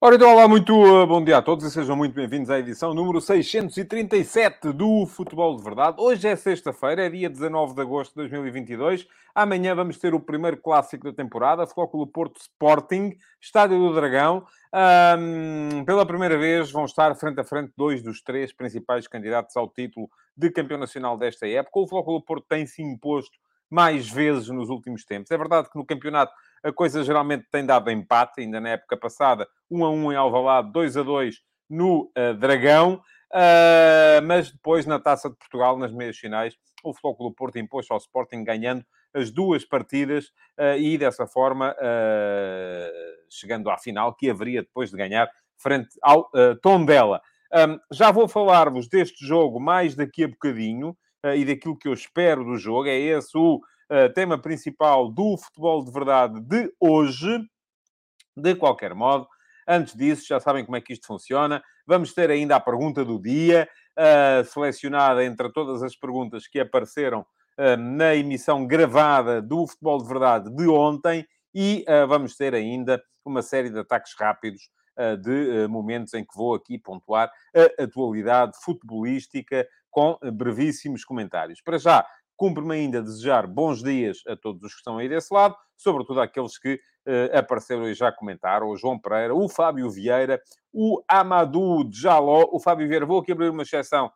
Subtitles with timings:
[0.00, 2.94] Ora, então, olá, muito uh, bom dia a todos e sejam muito bem-vindos à edição
[2.94, 5.96] número 637 do Futebol de Verdade.
[5.98, 9.08] Hoje é sexta-feira, é dia 19 de agosto de 2022.
[9.34, 14.46] Amanhã vamos ter o primeiro clássico da temporada, Flóculo Porto Sporting, Estádio do Dragão.
[15.18, 19.68] Um, pela primeira vez vão estar frente a frente dois dos três principais candidatos ao
[19.68, 21.80] título de campeão nacional desta época.
[21.80, 23.36] O Flóculo Porto tem se imposto
[23.68, 25.32] mais vezes nos últimos tempos.
[25.32, 29.48] É verdade que no campeonato a coisa geralmente tem dado empate, ainda na época passada,
[29.70, 31.36] 1 a 1 em Alvalade, 2 a 2
[31.68, 33.00] no uh, Dragão,
[33.32, 37.98] uh, mas depois na Taça de Portugal, nas meias finais, o do Porto impôs ao
[37.98, 40.26] Sporting ganhando as duas partidas
[40.58, 41.74] uh, e dessa forma
[43.30, 47.20] chegando à final, que haveria depois de ganhar frente ao uh, Tondela.
[47.52, 50.96] Um, já vou falar-vos deste jogo mais daqui a bocadinho
[51.34, 52.88] e daquilo que eu espero do jogo.
[52.88, 57.40] É esse o uh, tema principal do futebol de verdade de hoje.
[58.36, 59.26] De qualquer modo,
[59.66, 61.62] antes disso, já sabem como é que isto funciona.
[61.86, 67.20] Vamos ter ainda a pergunta do dia, uh, selecionada entre todas as perguntas que apareceram
[67.20, 71.26] uh, na emissão gravada do Futebol de Verdade de ontem.
[71.54, 74.70] E vamos ter ainda uma série de ataques rápidos
[75.22, 81.60] de momentos em que vou aqui pontuar a atualidade futebolística com brevíssimos comentários.
[81.60, 82.06] Para já,
[82.38, 86.56] Cumpre-me ainda desejar bons dias a todos os que estão aí desse lado, sobretudo àqueles
[86.56, 90.40] que uh, apareceram e já comentaram, o João Pereira, o Fábio Vieira,
[90.72, 94.08] o Amadou Jaló, o Fábio Vieira, vou aqui abrir uma exceção,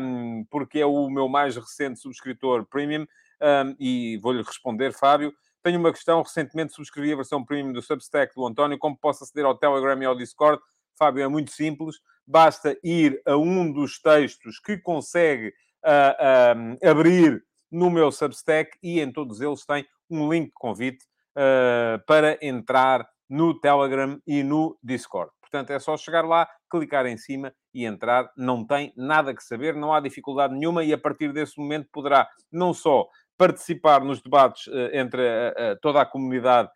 [0.00, 3.06] um, porque é o meu mais recente subscritor premium,
[3.42, 5.30] um, e vou-lhe responder, Fábio.
[5.62, 9.44] Tenho uma questão, recentemente subscrevi a versão premium do Substack do António, como posso aceder
[9.44, 10.58] ao Telegram e ao Discord?
[10.96, 11.96] Fábio, é muito simples,
[12.26, 15.52] basta ir a um dos textos que consegue
[15.84, 21.04] uh, uh, abrir no meu Substack e em todos eles tem um link de convite
[21.36, 25.30] uh, para entrar no Telegram e no Discord.
[25.40, 28.30] Portanto, é só chegar lá, clicar em cima e entrar.
[28.36, 32.28] Não tem nada que saber, não há dificuldade nenhuma e a partir desse momento poderá
[32.50, 33.06] não só
[33.36, 36.70] participar nos debates uh, entre uh, toda a comunidade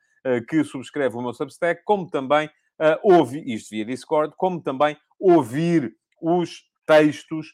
[0.48, 2.48] que subscreve o meu Substack, como também
[3.03, 5.92] ouvir, isto via Discord, como também ouvir
[6.22, 7.48] os textos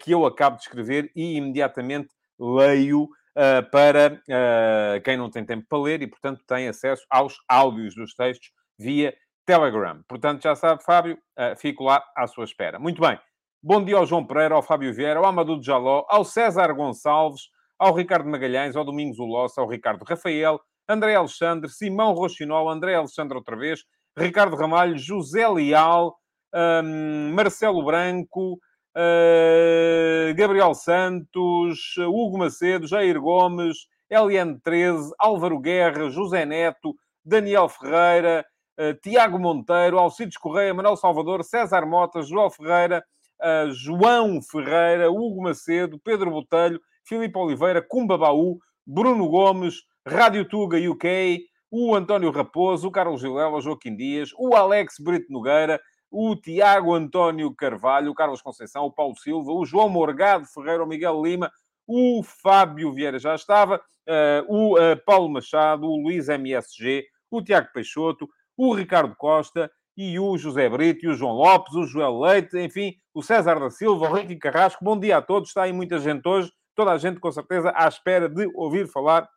[0.00, 2.08] que eu acabo de escrever e imediatamente
[2.38, 7.36] leio uh, para uh, quem não tem tempo para ler e, portanto, tem acesso aos
[7.48, 9.14] áudios dos textos via
[9.46, 10.02] Telegram.
[10.08, 12.78] Portanto, já sabe, Fábio, uh, fico lá à sua espera.
[12.78, 13.18] Muito bem.
[13.62, 17.94] Bom dia ao João Pereira, ao Fábio Vieira, ao Amadou Jaló, ao César Gonçalves, ao
[17.94, 23.56] Ricardo Magalhães, ao Domingos Ulossa, ao Ricardo Rafael, André Alexandre, Simão Rochinol, André Alexandre outra
[23.56, 23.82] vez,
[24.16, 26.14] Ricardo Ramalho, José Leal,
[26.54, 28.58] um, Marcelo Branco,
[28.96, 36.94] Uh, Gabriel Santos, Hugo Macedo, Jair Gomes, LN13, Álvaro Guerra, José Neto,
[37.24, 38.44] Daniel Ferreira,
[38.78, 43.04] uh, Tiago Monteiro, Alcides Correia, Manuel Salvador, César Mota, João Ferreira,
[43.40, 50.78] uh, João Ferreira, Hugo Macedo, Pedro Botelho, Filipe Oliveira, Cumba Baú, Bruno Gomes, Rádio Tuga
[50.78, 55.80] UK, o António Raposo, o Carlos Gilela, o Joaquim Dias, o Alex Brito Nogueira,
[56.14, 60.86] o Tiago António Carvalho, o Carlos Conceição, o Paulo Silva, o João Morgado Ferreira, o
[60.86, 61.50] Miguel Lima,
[61.88, 67.68] o Fábio Vieira já estava, uh, o uh, Paulo Machado, o Luís MSG, o Tiago
[67.74, 72.56] Peixoto, o Ricardo Costa e o José Brito, e o João Lopes, o Joel Leite,
[72.58, 74.84] enfim, o César da Silva, o Ricky Carrasco.
[74.84, 77.88] Bom dia a todos, está aí muita gente hoje, toda a gente com certeza à
[77.88, 79.28] espera de ouvir falar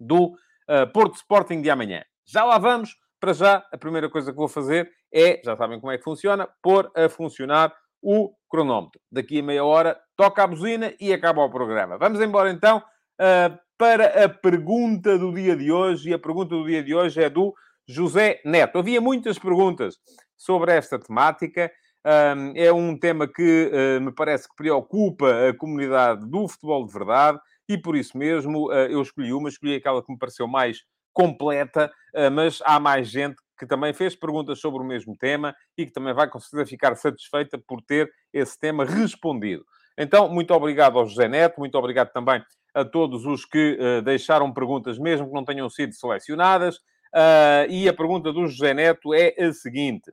[0.00, 2.02] do uh, Porto Sporting de amanhã.
[2.26, 5.92] Já lá vamos, para já, a primeira coisa que vou fazer é, já sabem como
[5.92, 7.72] é que funciona, pôr a funcionar
[8.02, 9.00] o cronómetro.
[9.12, 11.96] Daqui a meia hora toca a buzina e acaba o programa.
[11.96, 16.10] Vamos embora então uh, para a pergunta do dia de hoje.
[16.10, 17.54] E a pergunta do dia de hoje é do
[17.86, 18.80] José Neto.
[18.80, 19.98] Havia muitas perguntas
[20.36, 21.70] sobre esta temática.
[22.04, 26.92] Um, é um tema que uh, me parece que preocupa a comunidade do futebol de
[26.92, 27.38] verdade
[27.68, 30.78] e por isso mesmo eu escolhi uma, escolhi aquela que me pareceu mais
[31.12, 35.86] completa, uh, mas há mais gente que também fez perguntas sobre o mesmo tema e
[35.86, 39.64] que também vai com certeza ficar satisfeita por ter esse tema respondido.
[39.96, 42.42] Então, muito obrigado ao José Neto, muito obrigado também
[42.74, 46.76] a todos os que uh, deixaram perguntas, mesmo que não tenham sido selecionadas.
[47.14, 50.10] Uh, e a pergunta do José Neto é a seguinte: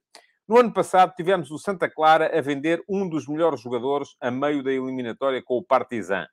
[0.47, 4.61] No ano passado tivemos o Santa Clara a vender um dos melhores jogadores a meio
[4.61, 6.27] da eliminatória com o Partizan.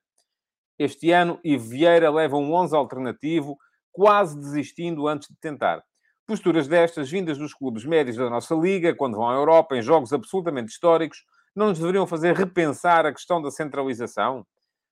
[0.79, 3.57] Este ano, Ivo Vieira leva um 11 alternativo,
[3.97, 5.83] quase desistindo antes de tentar.
[6.27, 10.13] Posturas destas, vindas dos clubes médios da nossa liga, quando vão à Europa, em jogos
[10.13, 14.47] absolutamente históricos, não nos deveriam fazer repensar a questão da centralização?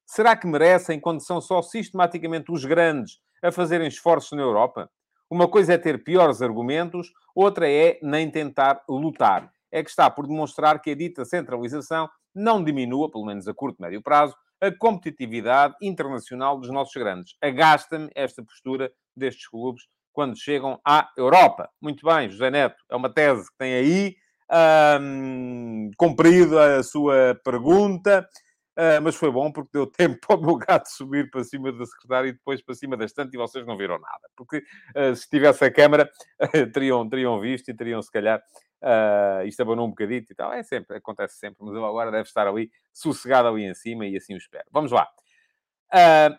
[0.06, 4.88] Será que merecem quando são só sistematicamente os grandes a fazerem esforços na Europa?
[5.28, 9.52] Uma coisa é ter piores argumentos, outra é nem tentar lutar.
[9.70, 13.76] É que está por demonstrar que a dita centralização não diminua, pelo menos a curto
[13.80, 17.34] e médio prazo, a competitividade internacional dos nossos grandes.
[17.42, 19.82] Agasta-me esta postura destes clubes
[20.12, 21.68] quando chegam à Europa.
[21.80, 24.16] Muito bem, José Neto, é uma tese que tem aí
[25.00, 28.26] um, cumprido a sua pergunta.
[28.76, 31.86] Uh, mas foi bom porque deu tempo para o meu gato subir para cima da
[31.86, 34.28] secretária e depois para cima da estante e vocês não viram nada.
[34.36, 34.64] Porque
[34.96, 36.10] uh, se tivesse a câmara,
[36.72, 38.42] teriam, teriam visto e teriam, se calhar,
[38.82, 40.52] uh, isto abanou um bocadito e tal.
[40.52, 44.16] É sempre, acontece sempre, mas ele agora deve estar ali, sossegado ali em cima e
[44.16, 44.64] assim o espero.
[44.72, 45.08] Vamos lá.
[45.92, 46.36] Uh,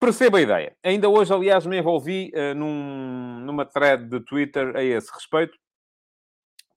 [0.00, 0.74] perceba a ideia.
[0.82, 5.58] Ainda hoje, aliás, me envolvi num, numa thread de Twitter a esse respeito,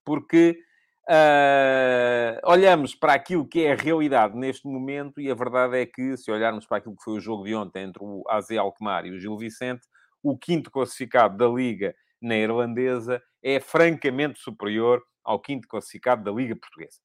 [0.06, 0.57] porque
[1.09, 6.18] Uh, olhamos para aquilo que é a realidade neste momento e a verdade é que,
[6.18, 9.12] se olharmos para aquilo que foi o jogo de ontem entre o AZ Alkmaar e
[9.12, 9.88] o Gil Vicente,
[10.21, 16.56] o quinto classificado da Liga na irlandesa é francamente superior ao quinto classificado da Liga
[16.57, 17.00] Portuguesa.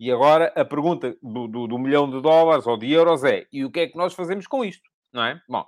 [0.00, 3.64] E agora a pergunta do, do, do milhão de dólares ou de euros é: e
[3.64, 4.88] o que é que nós fazemos com isto?
[5.12, 5.38] Não é?
[5.46, 5.66] Bom,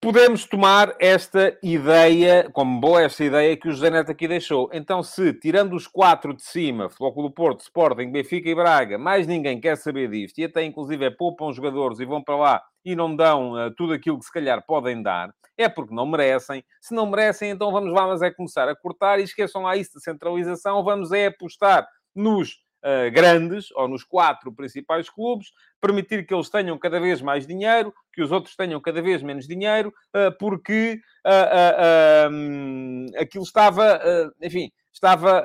[0.00, 4.70] podemos tomar esta ideia, como boa esta ideia que o José Neto aqui deixou.
[4.72, 9.60] Então, se, tirando os quatro de cima, Flóculo Porto, Sporting, Benfica e Braga, mais ninguém
[9.60, 13.14] quer saber disto, e até, inclusive, é, poupam jogadores e vão para lá e não
[13.14, 16.64] dão uh, tudo aquilo que, se calhar, podem dar, é porque não merecem.
[16.80, 19.98] Se não merecem, então vamos lá, mas é começar a cortar e esqueçam lá isso
[19.98, 26.34] de centralização, vamos é apostar nos uh, grandes, ou nos quatro principais clubes, permitir que
[26.34, 30.36] eles tenham cada vez mais dinheiro, que os outros tenham cada vez menos dinheiro, uh,
[30.38, 34.00] porque uh, um, aquilo estava,
[34.40, 35.42] enfim, estava.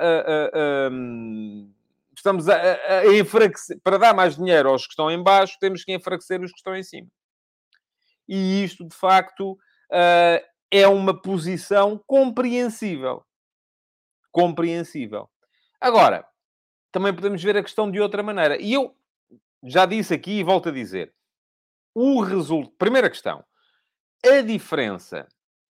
[0.90, 1.72] Um,
[2.16, 3.78] estamos a, a, a, enfraquecer.
[3.82, 6.74] Para dar mais dinheiro aos que estão em baixo, temos que enfraquecer os que estão
[6.74, 7.08] em cima.
[8.28, 9.56] E isto, de facto,
[10.70, 13.22] é uma posição compreensível.
[14.32, 15.30] Compreensível.
[15.80, 16.26] Agora,
[16.96, 18.56] também podemos ver a questão de outra maneira.
[18.58, 18.96] E eu
[19.62, 21.12] já disse aqui e volto a dizer.
[21.94, 22.74] O resultado...
[22.78, 23.44] Primeira questão.
[24.24, 25.28] A diferença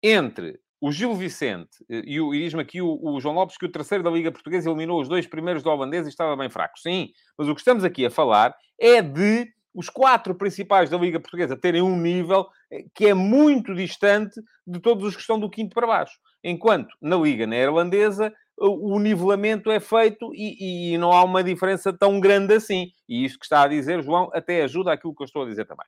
[0.01, 3.65] entre o Gil Vicente eh, e, o, e diz-me aqui o, o, João Lopes que
[3.65, 6.79] o terceiro da Liga Portuguesa eliminou os dois primeiros do holandês e estava bem fraco.
[6.79, 11.19] Sim, mas o que estamos aqui a falar é de os quatro principais da Liga
[11.19, 15.49] Portuguesa terem um nível eh, que é muito distante de todos os que estão do
[15.49, 16.17] quinto para baixo.
[16.41, 22.19] Enquanto na Liga Neerlandesa o nivelamento é feito e, e, não há uma diferença tão
[22.19, 22.91] grande assim.
[23.07, 25.65] E isto que está a dizer, João, até ajuda aquilo que eu estou a dizer
[25.65, 25.87] também.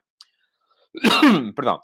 [1.54, 1.80] Perdão.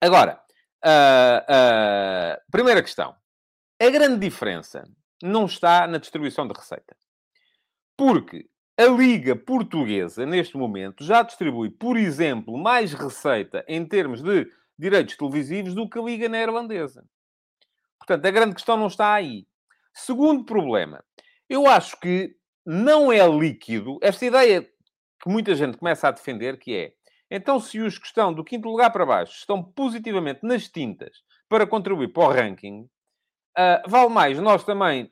[0.00, 0.40] Agora,
[0.84, 3.14] uh, uh, primeira questão.
[3.80, 4.88] A grande diferença
[5.22, 6.96] não está na distribuição de receita.
[7.96, 14.50] Porque a Liga Portuguesa, neste momento, já distribui, por exemplo, mais receita em termos de
[14.78, 17.04] direitos televisivos do que a Liga Neerlandesa.
[17.98, 19.46] Portanto, a grande questão não está aí.
[19.94, 21.02] Segundo problema,
[21.48, 22.36] eu acho que
[22.66, 26.92] não é líquido esta ideia que muita gente começa a defender, que é
[27.30, 31.66] então, se os que estão do quinto lugar para baixo estão positivamente nas tintas para
[31.66, 35.10] contribuir para o ranking, uh, vale mais nós também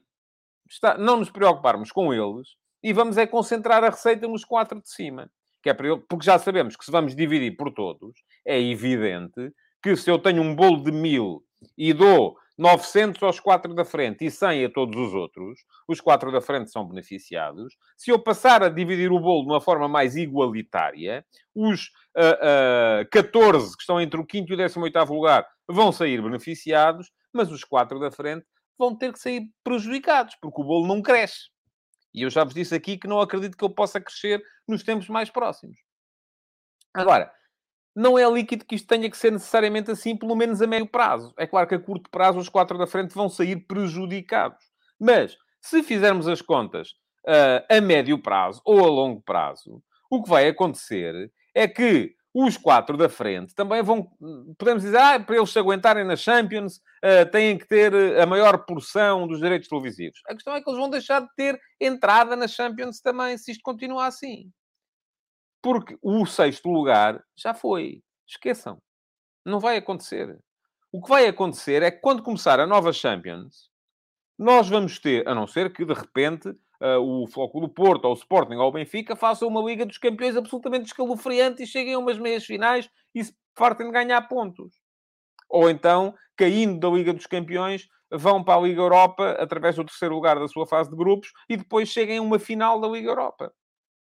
[0.70, 2.48] está, não nos preocuparmos com eles
[2.80, 5.30] e vamos é concentrar a receita nos quatro de cima.
[5.62, 9.52] Que é para ele, porque já sabemos que se vamos dividir por todos, é evidente
[9.82, 11.44] que se eu tenho um bolo de mil
[11.76, 16.30] e dou 900 aos quatro da frente e 100 a todos os outros, os quatro
[16.30, 17.76] da frente são beneficiados.
[17.96, 23.10] Se eu passar a dividir o bolo de uma forma mais igualitária, os uh, uh,
[23.10, 27.64] 14 que estão entre o quinto e o 18 lugar vão sair beneficiados, mas os
[27.64, 28.46] quatro da frente
[28.78, 31.50] vão ter que sair prejudicados, porque o bolo não cresce.
[32.14, 35.08] E eu já vos disse aqui que não acredito que ele possa crescer nos tempos
[35.08, 35.76] mais próximos.
[36.94, 37.32] Agora,
[37.94, 41.32] não é líquido que isto tenha que ser necessariamente assim, pelo menos a médio prazo.
[41.38, 44.64] É claro que a curto prazo os quatro da frente vão sair prejudicados.
[44.98, 46.90] Mas, se fizermos as contas
[47.26, 52.56] uh, a médio prazo ou a longo prazo, o que vai acontecer é que os
[52.56, 54.10] quatro da frente também vão,
[54.56, 58.64] podemos dizer, ah, para eles se aguentarem na Champions, uh, têm que ter a maior
[58.64, 60.18] porção dos direitos televisivos.
[60.26, 63.62] A questão é que eles vão deixar de ter entrada na Champions também, se isto
[63.62, 64.50] continuar assim.
[65.62, 68.02] Porque o sexto lugar já foi.
[68.26, 68.82] Esqueçam.
[69.44, 70.38] Não vai acontecer.
[70.90, 73.70] O que vai acontecer é que quando começar a nova Champions,
[74.38, 78.12] nós vamos ter, a não ser que de repente uh, o Floco do Porto, ou
[78.12, 81.98] o Sporting, ou o Benfica façam uma Liga dos Campeões absolutamente escalofriante e cheguem a
[81.98, 84.74] umas meias finais e se fartem de ganhar pontos.
[85.48, 90.14] Ou então, caindo da Liga dos Campeões, vão para a Liga Europa através do terceiro
[90.14, 93.52] lugar da sua fase de grupos e depois cheguem a uma final da Liga Europa.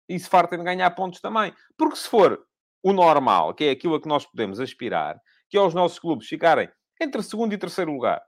[0.07, 1.53] E se fartem de ganhar pontos também.
[1.77, 2.45] Porque se for
[2.83, 5.19] o normal, que é aquilo a que nós podemos aspirar,
[5.49, 6.69] que é os nossos clubes ficarem
[7.01, 8.21] entre segundo e terceiro lugar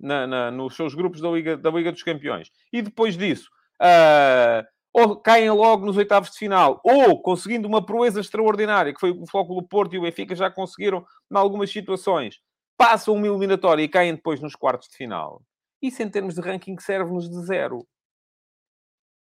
[0.00, 3.48] na, na, nos seus grupos da Liga, da Liga dos Campeões, e depois disso
[3.80, 9.10] uh, ou caem logo nos oitavos de final, ou conseguindo uma proeza extraordinária, que foi
[9.10, 12.40] o Flóculo Porto e o Benfica já conseguiram em algumas situações,
[12.76, 15.42] passam uma eliminatória e caem depois nos quartos de final.
[15.82, 17.84] Isso, em termos de ranking, serve-nos de zero.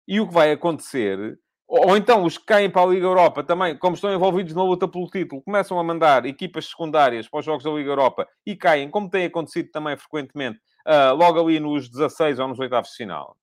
[0.06, 1.40] E o que vai acontecer
[1.76, 4.88] ou então os que caem para a Liga Europa também, como estão envolvidos na luta
[4.88, 8.92] pelo título, começam a mandar equipas secundárias para os jogos da Liga Europa e caem,
[8.92, 13.36] como tem acontecido também frequentemente, uh, logo ali nos 16 ou nos oitavos de final.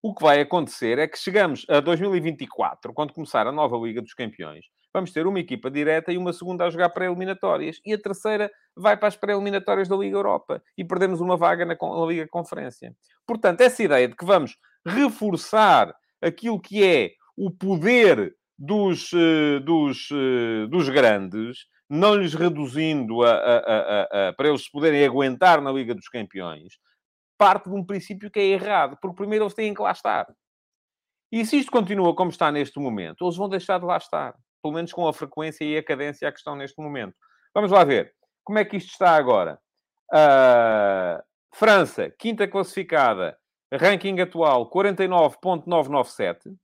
[0.00, 4.14] O que vai acontecer é que chegamos a 2024, quando começar a nova Liga dos
[4.14, 7.80] Campeões, vamos ter uma equipa direta e uma segunda a jogar pré-eliminatórias.
[7.84, 10.62] E a terceira vai para as pré-eliminatórias da Liga Europa.
[10.78, 11.76] E perdemos uma vaga na
[12.06, 12.94] Liga Conferência.
[13.26, 15.92] Portanto, essa ideia de que vamos reforçar
[16.22, 17.10] aquilo que é
[17.40, 24.48] o poder dos, eh, dos, eh, dos grandes, não lhes reduzindo a, a, a, para
[24.48, 26.74] eles poderem aguentar na Liga dos Campeões,
[27.38, 30.26] parte de um princípio que é errado, porque primeiro eles têm que lá estar.
[31.32, 34.74] E se isto continua como está neste momento, eles vão deixar de lá estar, pelo
[34.74, 37.14] menos com a frequência e a cadência a que estão neste momento.
[37.54, 38.12] Vamos lá ver
[38.44, 39.58] como é que isto está agora.
[40.12, 41.22] Uh,
[41.54, 43.38] França, quinta classificada,
[43.72, 46.54] ranking atual 49.997.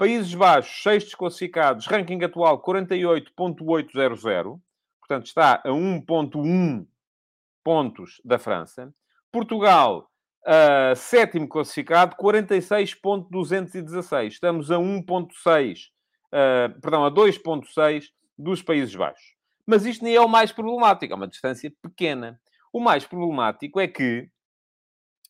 [0.00, 4.58] Países Baixos, sextos classificados, ranking atual 48.800,
[4.98, 6.86] portanto está a 1.1
[7.62, 8.94] pontos da França.
[9.30, 14.28] Portugal, uh, sétimo classificado, 46.216.
[14.28, 15.88] Estamos a 1.6,
[16.28, 18.06] uh, perdão, a 2.6
[18.38, 19.34] dos Países Baixos.
[19.66, 22.40] Mas isto nem é o mais problemático, é uma distância pequena.
[22.72, 24.30] O mais problemático é que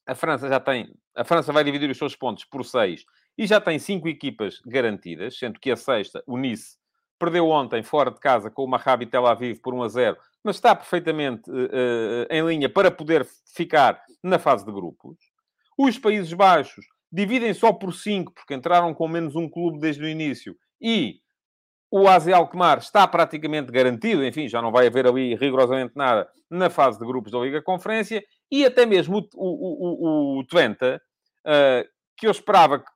[0.07, 0.95] a França já tem...
[1.17, 3.05] A França vai dividir os seus pontos por 6
[3.37, 6.79] e já tem cinco equipas garantidas, sendo que a sexta, o Nice,
[7.19, 10.57] perdeu ontem fora de casa com o Maccabi Tel Aviv por 1 a 0, mas
[10.57, 15.19] está perfeitamente uh, em linha para poder ficar na fase de grupos.
[15.77, 20.09] Os Países Baixos dividem só por 5, porque entraram com menos um clube desde o
[20.09, 21.21] início, e
[21.91, 26.71] o Aze Alkmaar está praticamente garantido, enfim, já não vai haver ali rigorosamente nada na
[26.71, 31.89] fase de grupos da Liga Conferência, e até mesmo o, o, o, o Twente, uh,
[32.17, 32.91] que eu esperava que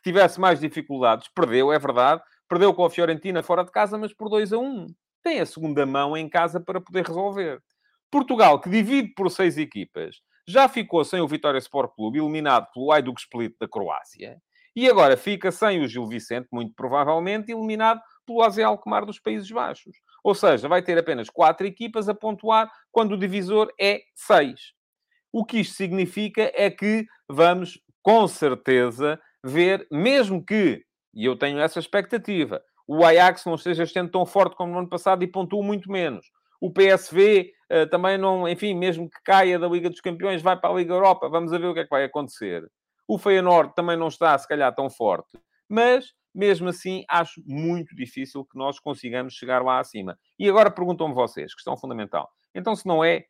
[0.00, 4.28] tivesse mais dificuldades, perdeu, é verdade, perdeu com a Fiorentina fora de casa, mas por
[4.28, 4.86] 2 a 1.
[5.22, 7.60] Tem a segunda mão em casa para poder resolver.
[8.10, 12.92] Portugal, que divide por seis equipas, já ficou sem o Vitória Sport Clube, eliminado pelo
[12.92, 14.38] Ayduk Split da Croácia,
[14.74, 19.50] e agora fica sem o Gil Vicente, muito provavelmente, eliminado pelo AZ Alkmaar dos Países
[19.50, 19.96] Baixos.
[20.24, 24.72] Ou seja, vai ter apenas quatro equipas a pontuar quando o divisor é seis.
[25.32, 31.58] O que isto significa é que vamos, com certeza, ver, mesmo que, e eu tenho
[31.58, 35.62] essa expectativa, o Ajax não esteja estando tão forte como no ano passado e pontua
[35.62, 36.26] muito menos.
[36.60, 40.56] O PSV uh, eh, também não, enfim, mesmo que caia da Liga dos Campeões, vai
[40.56, 41.28] para a Liga Europa.
[41.28, 42.64] Vamos ver o que é que vai acontecer.
[43.08, 45.38] O Feyenoord também não está, se calhar, tão forte.
[45.68, 50.16] Mas, mesmo assim, acho muito difícil que nós consigamos chegar lá acima.
[50.38, 52.30] E agora perguntam-me vocês, questão fundamental.
[52.54, 53.24] Então, se não é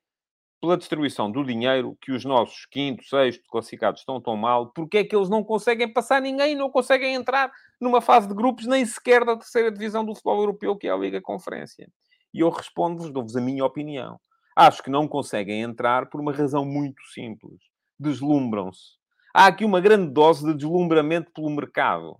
[0.62, 5.04] pela distribuição do dinheiro que os nossos quinto, sexto classificados estão tão mal, porque é
[5.04, 7.50] que eles não conseguem passar ninguém, não conseguem entrar
[7.80, 10.96] numa fase de grupos, nem sequer da terceira divisão do futebol europeu, que é a
[10.96, 11.90] Liga Conferência.
[12.32, 14.20] E eu respondo-vos, dou-vos a minha opinião.
[14.54, 17.58] Acho que não conseguem entrar por uma razão muito simples.
[17.98, 18.92] Deslumbram-se.
[19.34, 22.16] Há aqui uma grande dose de deslumbramento pelo mercado.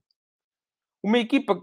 [1.01, 1.63] Uma equipa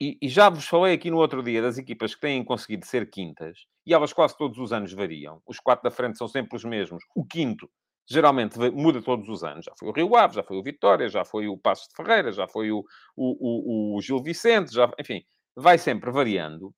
[0.00, 3.10] e, e, já vos falei aqui no outro dia das equipas que têm conseguido ser
[3.10, 5.40] quintas, e elas quase todos os anos variam.
[5.46, 7.04] Os quatro da frente são sempre os mesmos.
[7.14, 7.70] O quinto,
[8.08, 9.64] geralmente, muda todos os anos.
[9.64, 12.32] Já foi o Rio Ave, já foi o Vitória, já foi o Passo de Ferreira,
[12.32, 12.84] já foi o,
[13.16, 15.22] o, o, o Gil Vicente, já, enfim,
[15.54, 16.74] vai sempre variando.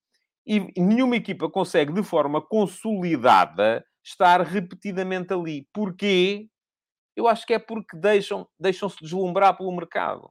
[0.47, 5.67] E nenhuma equipa consegue, de forma consolidada, estar repetidamente ali.
[5.73, 6.49] Porquê?
[7.17, 10.31] Eu acho que é porque deixam, deixam-se deslumbrar pelo mercado.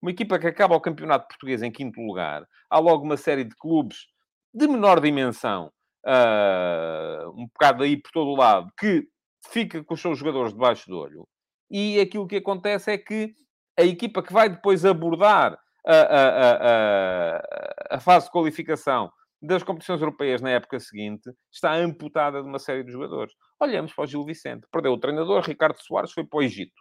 [0.00, 3.56] Uma equipa que acaba o campeonato português em quinto lugar, há logo uma série de
[3.56, 4.06] clubes
[4.54, 5.72] de menor dimensão,
[6.06, 9.08] uh, um bocado aí por todo o lado, que
[9.50, 11.26] fica com os seus jogadores debaixo do olho.
[11.70, 13.34] E aquilo que acontece é que
[13.78, 19.10] a equipa que vai depois abordar a, a, a, a fase de qualificação
[19.42, 23.32] das competições europeias na época seguinte está amputada de uma série de jogadores.
[23.60, 24.66] Olhamos para o Gil Vicente.
[24.72, 26.74] Perdeu o treinador, Ricardo Soares foi para o Egito.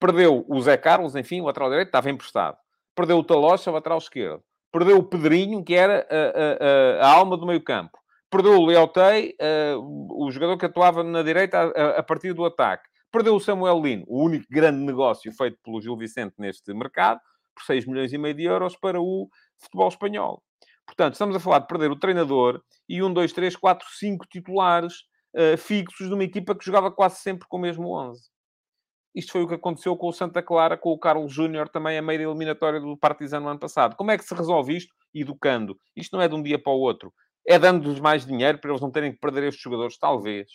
[0.00, 2.56] Perdeu o Zé Carlos, enfim, o lateral direito, estava emprestado.
[2.94, 4.42] Perdeu o Talocha, o lateral esquerdo.
[4.72, 7.98] Perdeu o Pedrinho, que era a, a, a alma do meio campo.
[8.32, 9.36] Perdeu o Leotei,
[9.76, 12.88] uh, o jogador que atuava na direita a, a, partir do ataque.
[13.10, 17.20] Perdeu o Samuel Lino, o único grande negócio feito pelo Gil Vicente neste mercado,
[17.54, 20.42] por 6 milhões e meio de euros para o futebol espanhol.
[20.86, 24.94] Portanto, estamos a falar de perder o treinador e um, dois, três, quatro, cinco titulares
[25.36, 28.30] uh, fixos de uma equipa que jogava quase sempre com o mesmo 11.
[29.14, 32.02] Isto foi o que aconteceu com o Santa Clara, com o Carlos Júnior, também a
[32.02, 33.94] meio da eliminatória do Partizan no ano passado.
[33.94, 34.94] Como é que se resolve isto?
[35.14, 35.78] Educando.
[35.94, 37.12] Isto não é de um dia para o outro.
[37.46, 39.98] É dando-lhes mais dinheiro para eles não terem que perder estes jogadores?
[39.98, 40.48] Talvez.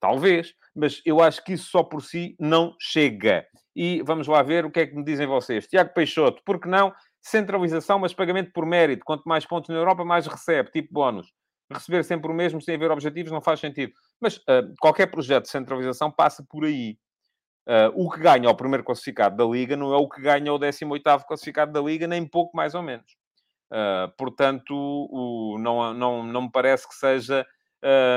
[0.00, 0.54] Talvez.
[0.74, 3.46] Mas eu acho que isso só por si não chega.
[3.74, 5.66] E vamos lá ver o que é que me dizem vocês.
[5.66, 6.94] Tiago Peixoto, por que não?
[7.20, 9.04] Centralização, mas pagamento por mérito.
[9.04, 11.32] Quanto mais pontos na Europa, mais recebe, tipo bónus.
[11.70, 13.92] Receber sempre o mesmo sem haver objetivos não faz sentido.
[14.20, 16.96] Mas uh, qualquer projeto de centralização passa por aí.
[17.68, 20.58] Uh, o que ganha o primeiro classificado da Liga não é o que ganha o
[20.58, 23.16] 18º classificado da Liga, nem pouco mais ou menos.
[23.72, 27.46] Uh, portanto, o, não, não, não me parece que seja...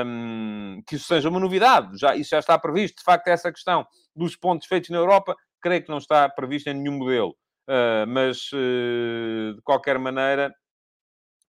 [0.04, 1.96] Um, que isso seja uma novidade.
[1.96, 2.96] Já, isso já está previsto.
[2.96, 6.74] De facto, essa questão dos pontos feitos na Europa, creio que não está previsto em
[6.74, 7.36] nenhum modelo.
[7.68, 10.52] Uh, mas, uh, de qualquer maneira,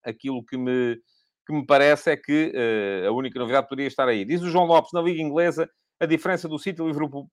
[0.04, 1.00] aquilo que me,
[1.48, 2.52] que me parece é que
[3.08, 4.26] a única novidade poderia estar aí.
[4.26, 6.82] Diz o João Lopes, na Liga Inglesa, a diferença do City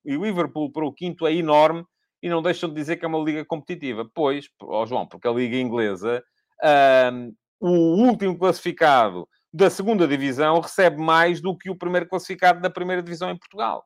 [0.05, 1.85] e Liverpool para o quinto é enorme
[2.23, 4.09] e não deixam de dizer que é uma liga competitiva.
[4.15, 6.23] Pois, ó João, porque a liga inglesa,
[6.63, 12.71] um, o último classificado da segunda divisão recebe mais do que o primeiro classificado da
[12.71, 13.85] primeira divisão em Portugal.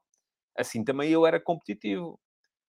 [0.57, 2.19] Assim também eu era competitivo.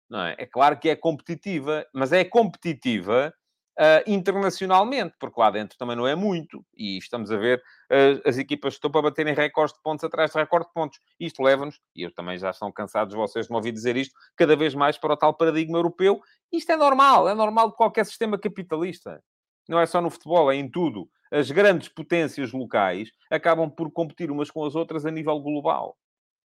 [0.09, 0.35] Não é?
[0.37, 3.33] é claro que é competitiva, mas é competitiva
[3.79, 7.59] uh, internacionalmente, porque lá dentro também não é muito, e estamos a ver
[7.91, 10.99] uh, as equipas estão para baterem recordes de pontos atrás de recorde de pontos.
[11.19, 14.55] Isto leva-nos, e eu também já estão cansados vocês de me ouvir dizer isto, cada
[14.55, 16.21] vez mais para o tal paradigma europeu.
[16.51, 19.21] Isto é normal, é normal de qualquer sistema capitalista.
[19.67, 21.09] Não é só no futebol, é em tudo.
[21.31, 25.97] As grandes potências locais acabam por competir umas com as outras a nível global.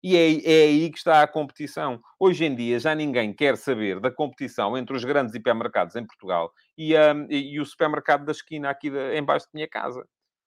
[0.02, 2.00] E é, é, aí que está a competição.
[2.18, 6.50] Hoje em dia já ninguém quer saber da competição entre os grandes hipermercados em Portugal
[6.76, 10.06] e, um, e o supermercado da esquina aqui de, embaixo da minha casa.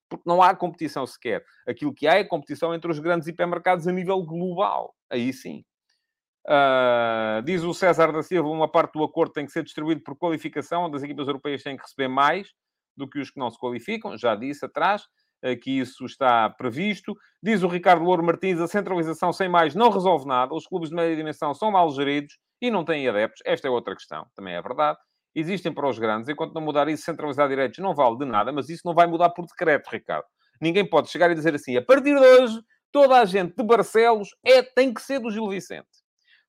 [0.09, 1.43] Porque não há competição sequer.
[1.67, 4.95] Aquilo que há é competição entre os grandes hipermercados a nível global.
[5.09, 5.63] Aí sim.
[6.45, 10.17] Uh, diz o César da Silva, uma parte do acordo tem que ser distribuído por
[10.17, 12.49] qualificação, onde as equipas europeias têm que receber mais
[12.95, 14.17] do que os que não se qualificam.
[14.17, 15.03] Já disse atrás
[15.61, 17.13] que isso está previsto.
[17.41, 20.95] Diz o Ricardo Louro Martins, a centralização sem mais não resolve nada, os clubes de
[20.95, 23.41] média dimensão são mal geridos e não têm adeptos.
[23.45, 24.97] Esta é outra questão, também é verdade.
[25.35, 28.69] Existem para os grandes, enquanto não mudar isso, centralizar direitos não vale de nada, mas
[28.69, 30.25] isso não vai mudar por decreto, Ricardo.
[30.61, 34.29] Ninguém pode chegar e dizer assim, a partir de hoje, toda a gente de Barcelos
[34.45, 35.89] é, tem que ser do Gil Vicente.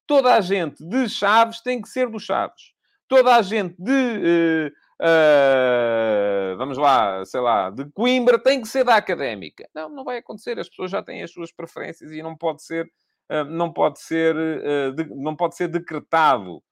[0.07, 2.75] Toda a gente de Chaves tem que ser do Chaves.
[3.09, 3.91] Toda a gente de...
[3.91, 9.69] Uh, uh, vamos lá, sei lá, de Coimbra, tem que ser da académica.
[9.75, 10.59] Não, não vai acontecer.
[10.59, 12.87] As pessoas já têm as suas preferências e não pode ser,
[13.31, 16.63] uh, não pode ser, uh, de, não pode ser decretado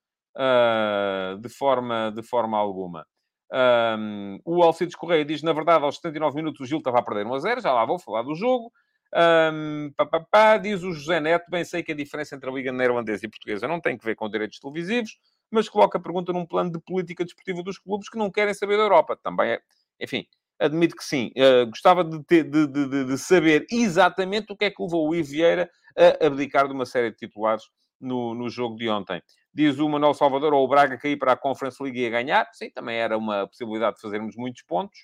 [1.43, 3.07] de, forma, de forma alguma.
[3.53, 7.27] Um, o Alcides Correia diz, na verdade, aos 79 minutos o Gil estava a perder
[7.27, 8.73] 1 a 0, já lá vou falar do jogo.
[9.15, 12.53] Um, pá, pá, pá, diz o José Neto, bem sei que a diferença entre a
[12.53, 15.19] Liga Neerlandesa e Portuguesa não tem que ver com direitos televisivos,
[15.53, 18.77] mas coloca a pergunta num plano de política desportiva dos clubes que não querem saber
[18.77, 19.17] da Europa.
[19.23, 19.61] Também é,
[20.01, 20.27] enfim,
[20.59, 21.31] admito que sim.
[21.37, 25.15] Uh, gostava de, ter, de, de, de, saber exatamente o que é que levou o
[25.15, 27.65] Ivieira a abdicar de uma série de titulares
[28.01, 29.23] no, no jogo de ontem.
[29.55, 32.49] Diz o Manuel Salvador ou o Braga cair para a Conference League e a ganhar.
[32.53, 34.99] Sim, também era uma possibilidade de fazermos muitos pontos.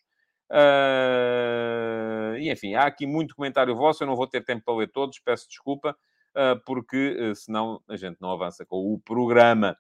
[0.51, 4.91] Uh, e enfim, há aqui muito comentário vosso, eu não vou ter tempo para ler
[4.91, 5.95] todos, peço desculpa,
[6.35, 9.77] uh, porque uh, senão a gente não avança com o programa.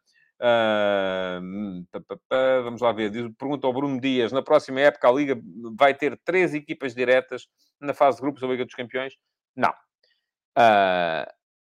[2.64, 3.12] Vamos lá ver.
[3.34, 5.40] Pergunta ao Bruno Dias: na próxima época a Liga
[5.76, 7.46] vai ter três equipas diretas
[7.80, 9.14] na fase de grupos da Liga dos Campeões?
[9.56, 9.70] Não.
[10.56, 11.26] Uh,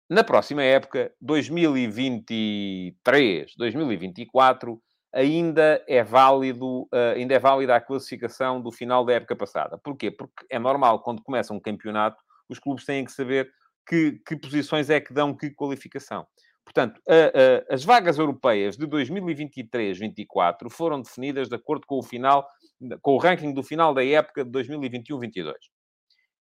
[0.09, 4.81] na próxima época, 2023, 2024,
[5.13, 9.77] ainda é válido, uh, ainda é válida a classificação do final da época passada.
[9.77, 10.09] Porquê?
[10.09, 13.51] Porque é normal, quando começa um campeonato, os clubes têm que saber
[13.87, 16.25] que, que posições é que dão que qualificação.
[16.71, 22.47] Portanto, a, a, as vagas europeias de 2023-24 foram definidas de acordo com o final,
[23.01, 25.55] com o ranking do final da época de 2021-22.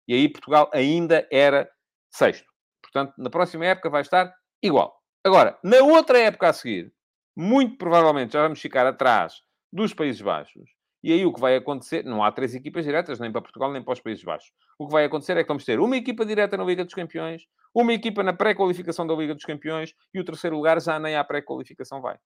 [0.06, 1.66] E aí Portugal ainda era
[2.10, 2.46] sexto.
[2.82, 4.30] Portanto, na próxima época vai estar
[4.62, 4.94] igual.
[5.24, 6.92] Agora, na outra época a seguir,
[7.34, 9.40] muito provavelmente já vamos ficar atrás
[9.72, 10.68] dos Países Baixos
[11.02, 13.82] e aí o que vai acontecer, não há três equipas diretas, nem para Portugal, nem
[13.82, 14.52] para os Países Baixos.
[14.78, 17.42] O que vai acontecer é que vamos ter uma equipa direta na Liga dos Campeões,
[17.80, 21.22] uma equipa na pré-qualificação da Liga dos Campeões e o terceiro lugar já nem à
[21.22, 22.18] pré-qualificação vai.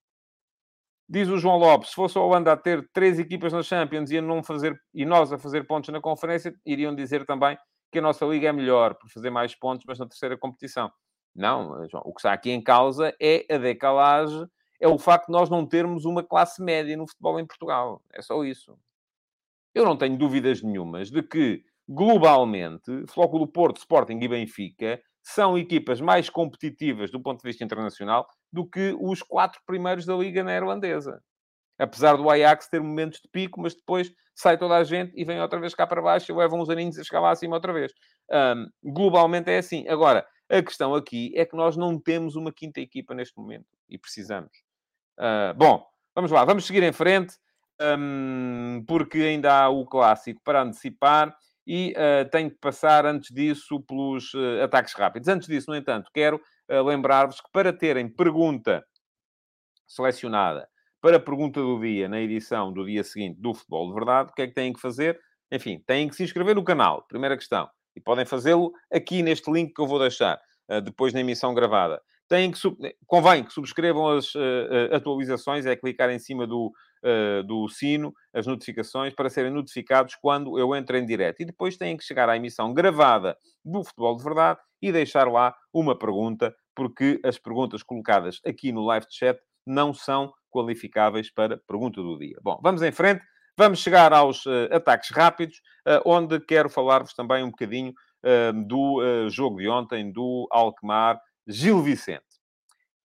[1.06, 4.18] Diz o João Lopes, se fosse a Holanda a ter três equipas na Champions e,
[4.22, 7.58] não fazer, e nós a fazer pontos na conferência, iriam dizer também
[7.90, 10.90] que a nossa liga é melhor por fazer mais pontos, mas na terceira competição.
[11.34, 14.46] Não, João, o que está aqui em causa é a decalagem,
[14.80, 18.02] é o facto de nós não termos uma classe média no futebol em Portugal.
[18.10, 18.74] É só isso.
[19.74, 26.00] Eu não tenho dúvidas nenhumas de que, globalmente, Flóculo Porto, Sporting e Benfica são equipas
[26.00, 31.22] mais competitivas do ponto de vista internacional do que os quatro primeiros da Liga Neerlandesa.
[31.78, 35.40] Apesar do Ajax ter momentos de pico, mas depois sai toda a gente e vem
[35.40, 37.92] outra vez cá para baixo e levam uns aninhos a chegar lá acima outra vez.
[38.30, 39.86] Um, globalmente é assim.
[39.88, 43.98] Agora, a questão aqui é que nós não temos uma quinta equipa neste momento e
[43.98, 44.50] precisamos.
[45.18, 47.34] Uh, bom, vamos lá, vamos seguir em frente,
[47.80, 51.34] um, porque ainda há o clássico para antecipar
[51.66, 55.28] e uh, tenho que passar antes disso pelos uh, ataques rápidos.
[55.28, 58.84] Antes disso, no entanto, quero uh, lembrar-vos que para terem pergunta
[59.86, 60.68] selecionada
[61.00, 64.34] para a pergunta do dia na edição do dia seguinte do Futebol de Verdade, o
[64.34, 65.20] que é que têm que fazer?
[65.50, 67.68] Enfim, têm que se inscrever no canal, primeira questão.
[67.94, 70.40] E podem fazê-lo aqui neste link que eu vou deixar
[70.84, 72.00] depois na emissão gravada.
[72.28, 72.58] Têm que,
[73.04, 74.32] convém que subscrevam as
[74.92, 76.72] atualizações, é clicar em cima do,
[77.04, 81.40] uh, do sino, as notificações, para serem notificados quando eu entro em direto.
[81.40, 85.54] E depois têm que chegar à emissão gravada do Futebol de Verdade e deixar lá
[85.72, 92.02] uma pergunta, porque as perguntas colocadas aqui no live chat não são qualificáveis para pergunta
[92.02, 92.36] do dia.
[92.42, 93.22] Bom, vamos em frente.
[93.56, 97.92] Vamos chegar aos uh, ataques rápidos, uh, onde quero falar-vos também um bocadinho
[98.24, 102.24] uh, do jogo de ontem, do Alkmaar Gil Vicente.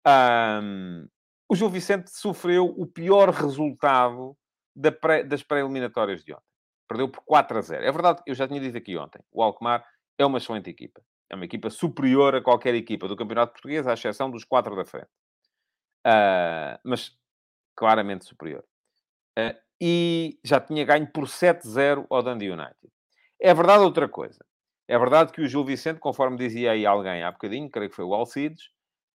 [0.07, 1.07] Um,
[1.49, 4.37] o Gil Vicente sofreu o pior resultado
[4.75, 6.43] da pré, das pré-eliminatórias de ontem.
[6.87, 7.83] Perdeu por 4 a 0.
[7.83, 9.83] É verdade, eu já tinha dito aqui ontem, o Alkmaar
[10.17, 11.01] é uma excelente equipa.
[11.29, 14.85] É uma equipa superior a qualquer equipa do Campeonato Português, à exceção dos quatro da
[14.85, 15.09] frente.
[16.05, 17.11] Uh, mas
[17.75, 18.63] claramente superior.
[19.37, 22.91] Uh, e já tinha ganho por 7-0 ao Dundee United.
[23.39, 24.43] É verdade outra coisa.
[24.87, 28.05] É verdade que o Gil Vicente, conforme dizia aí alguém há bocadinho, creio que foi
[28.05, 28.69] o Alcides,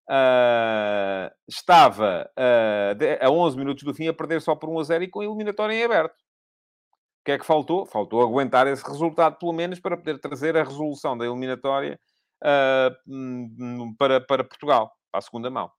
[0.09, 5.05] Uh, estava uh, a 11 minutos do fim a perder só por 1 a 0
[5.05, 6.13] e com a eliminatória em aberto.
[6.13, 7.87] O que é que faltou?
[7.87, 11.99] Faltou aguentar esse resultado, pelo menos, para poder trazer a resolução da eliminatória
[12.43, 15.71] uh, para, para Portugal, para a segunda mão.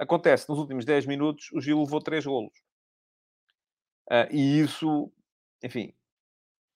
[0.00, 2.52] Acontece, nos últimos 10 minutos, o Gil levou 3 golos.
[4.32, 5.12] e isso,
[5.62, 5.92] enfim,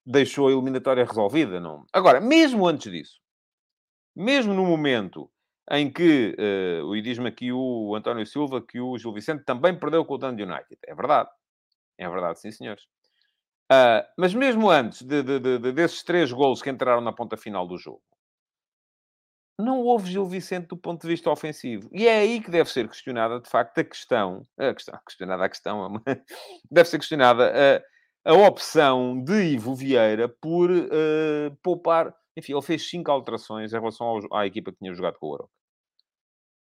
[0.05, 1.59] deixou a eliminatória resolvida.
[1.59, 1.85] Não?
[1.91, 3.19] Agora, mesmo antes disso,
[4.15, 5.29] mesmo no momento
[5.71, 10.05] em que, uh, e diz-me aqui o António Silva que o Gil Vicente também perdeu
[10.05, 10.77] com o Dundee United.
[10.85, 11.29] É verdade.
[11.97, 12.83] É verdade, sim, senhores.
[13.71, 17.67] Uh, mas mesmo antes de, de, de, desses três golos que entraram na ponta final
[17.67, 18.03] do jogo,
[19.57, 21.89] não houve Gil Vicente do ponto de vista ofensivo.
[21.91, 24.43] E é aí que deve ser questionada, de facto, a questão...
[24.57, 25.93] A questão questionada a questão...
[26.69, 27.81] deve ser questionada
[28.25, 33.75] a, a opção de Ivo Vieira por uh, poupar enfim, ele fez cinco alterações em
[33.75, 35.51] relação ao, à equipa que tinha jogado com o Oroca.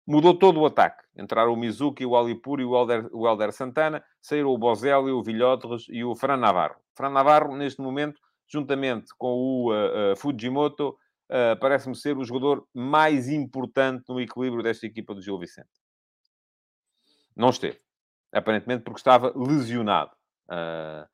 [0.06, 1.02] Mudou todo o ataque.
[1.16, 4.04] Entraram o Mizuki, o Alipur e o Helder, o Helder Santana.
[4.20, 6.76] Saíram o Bozelli, o Vilhotres e o Fran Navarro.
[6.94, 12.68] Fran Navarro, neste momento, juntamente com o uh, uh, Fujimoto, uh, parece-me ser o jogador
[12.74, 15.70] mais importante no equilíbrio desta equipa do Gil Vicente.
[17.34, 17.80] Não esteve.
[18.30, 20.12] Aparentemente porque estava lesionado.
[20.50, 21.08] Uh,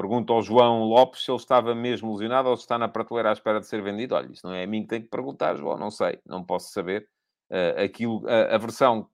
[0.00, 3.32] Pergunto ao João Lopes se ele estava mesmo lesionado ou se está na prateleira à
[3.34, 4.14] espera de ser vendido.
[4.14, 6.72] Olha, isso não é a mim que tenho que perguntar, João, não sei, não posso
[6.72, 7.06] saber.
[7.50, 9.10] Uh, aquilo, a, a, versão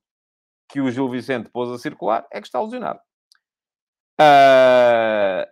[0.69, 3.01] que o Gil Vicente pôs a circular é que está lesionado.
[4.21, 5.43] Uh,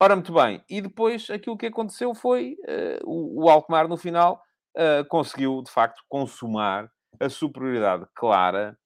[0.00, 0.64] ora, muito bem.
[0.66, 4.42] E depois aquilo que aconteceu foi uh, o, o no final,
[4.78, 8.78] uh, conseguiu, de facto, consumar a superioridade clara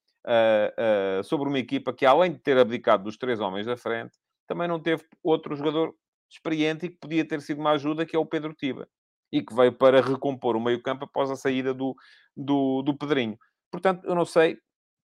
[1.25, 4.17] sobre uma equipa que, além de ter abdicado dos três homens da frente,
[4.53, 5.95] também não teve outro jogador
[6.31, 8.87] experiente e que podia ter sido uma ajuda, que é o Pedro Tiba.
[9.33, 11.97] E que veio para recompor o meio-campo após a saída do,
[12.37, 13.39] do, do Pedrinho.
[13.71, 14.59] Portanto, eu não sei.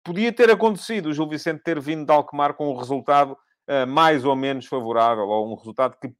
[0.04, 4.26] Podia ter acontecido o Gil Vicente ter vindo de Alkmaar com um resultado uh, mais
[4.26, 6.12] ou menos favorável, ou um resultado que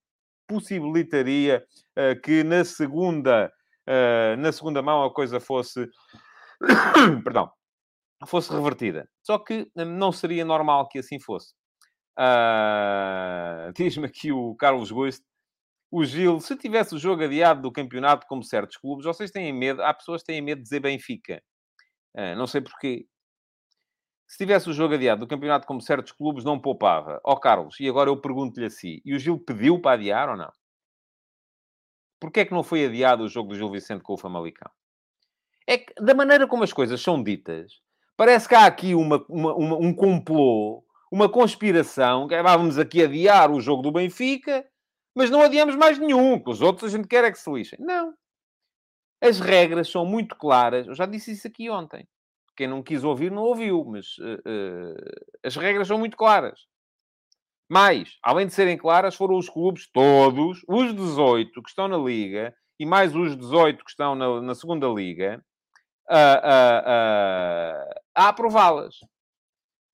[0.48, 1.66] possibilitaria
[1.98, 3.52] uh, que na segunda,
[3.90, 5.88] uh, na segunda mão a coisa fosse...
[7.24, 7.52] Perdão.
[8.28, 9.10] Fosse revertida.
[9.24, 11.54] Só que não seria normal que assim fosse.
[12.18, 15.24] Uh, Diz-me aqui o Carlos Goist.
[15.92, 19.82] O Gil, se tivesse o jogo adiado do campeonato, como certos clubes, vocês têm medo,
[19.82, 21.42] há pessoas que têm medo de dizer Benfica.
[22.16, 23.08] Uh, não sei porquê.
[24.28, 27.22] Se tivesse o jogo adiado do campeonato, como certos clubes, não poupava.
[27.24, 30.38] Ó oh, Carlos, e agora eu pergunto-lhe assim: e o Gil pediu para adiar ou
[30.38, 30.52] não?
[32.20, 34.72] Porquê é que não foi adiado o jogo do Gil Vicente com o Famalicão?
[35.68, 37.82] É que, da maneira como as coisas são ditas,
[38.18, 43.04] parece que há aqui uma, uma, uma, um complô uma conspiração, que é, vamos aqui
[43.04, 44.66] adiar o jogo do Benfica,
[45.16, 47.80] mas não adiamos mais nenhum, que os outros a gente quer é que se lixem.
[47.80, 48.14] Não.
[49.22, 50.88] As regras são muito claras.
[50.88, 52.08] Eu já disse isso aqui ontem.
[52.56, 56.60] Quem não quis ouvir, não ouviu, mas uh, uh, as regras são muito claras.
[57.70, 62.56] Mas, além de serem claras, foram os clubes todos, os 18 que estão na Liga,
[62.80, 65.44] e mais os 18 que estão na, na segunda Liga,
[66.08, 68.96] a, a, a, aprová-las.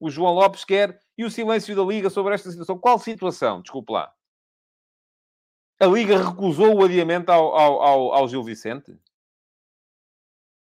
[0.02, 1.00] O João Lopes quer.
[1.16, 2.80] E o silêncio da Liga sobre esta situação?
[2.80, 3.62] Qual situação?
[3.62, 4.12] Desculpe lá.
[5.80, 9.00] A Liga recusou o adiamento ao, ao, ao, ao Gil Vicente?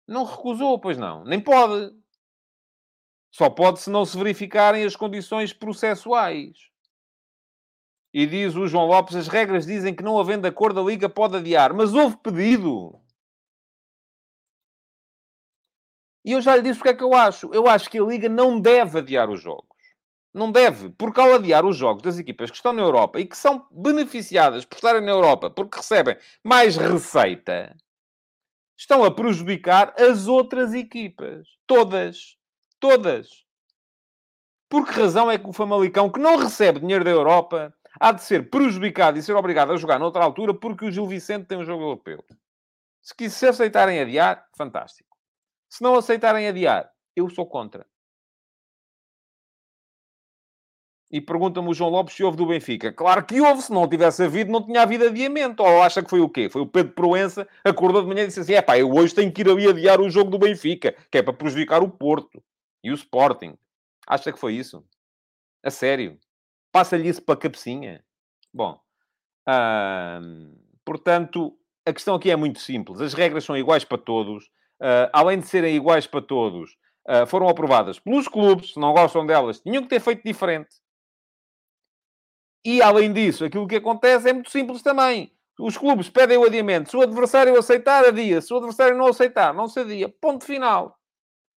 [0.06, 1.24] Não recusou, pois não.
[1.24, 1.96] Nem pode.
[3.32, 6.70] Só pode se não se verificarem as condições processuais.
[8.14, 11.38] E diz o João Lopes, as regras dizem que não havendo acordo a Liga pode
[11.38, 11.74] adiar.
[11.74, 13.01] Mas houve pedido.
[16.24, 17.50] E eu já lhe disse o que é que eu acho.
[17.54, 19.66] Eu acho que a Liga não deve adiar os jogos.
[20.34, 23.36] Não deve, porque ao adiar os jogos das equipas que estão na Europa e que
[23.36, 27.76] são beneficiadas por estarem na Europa porque recebem mais receita,
[28.78, 31.48] estão a prejudicar as outras equipas.
[31.68, 32.38] Todas.
[32.80, 33.46] Todas.
[34.70, 38.24] Por que razão é que o Famalicão, que não recebe dinheiro da Europa, há de
[38.24, 41.66] ser prejudicado e ser obrigado a jogar noutra altura porque o Gil Vicente tem um
[41.66, 42.24] jogo europeu?
[43.02, 45.11] Se, se aceitarem adiar, fantástico.
[45.72, 47.88] Se não aceitarem adiar, eu sou contra.
[51.10, 52.92] E pergunta-me o João Lopes se houve do Benfica.
[52.92, 55.64] Claro que houve, se não tivesse havido, não tinha havido adiamento.
[55.64, 56.50] Ou acha que foi o quê?
[56.50, 59.32] Foi o Pedro Proença, acordou de manhã e disse assim: é pá, eu hoje tenho
[59.32, 62.44] que ir ali adiar o jogo do Benfica, que é para prejudicar o Porto
[62.84, 63.58] e o Sporting.
[64.06, 64.86] Acha que foi isso?
[65.64, 66.20] A sério?
[66.70, 68.04] Passa-lhe isso para a cabecinha?
[68.54, 68.78] Bom,
[70.84, 73.00] portanto, a questão aqui é muito simples.
[73.00, 74.50] As regras são iguais para todos
[75.14, 76.72] além de serem iguais para todos,
[77.08, 80.70] uh, foram aprovadas pelos clubes, se não gostam delas, tinham que ter feito diferente.
[82.66, 85.32] E, além disso, aquilo que acontece é muito simples também.
[85.60, 86.90] Os clubes pedem o adiamento.
[86.90, 88.42] Se o adversário aceitar, adia.
[88.42, 90.10] Se o adversário não aceitar, não se adia.
[90.10, 90.98] Ponto final.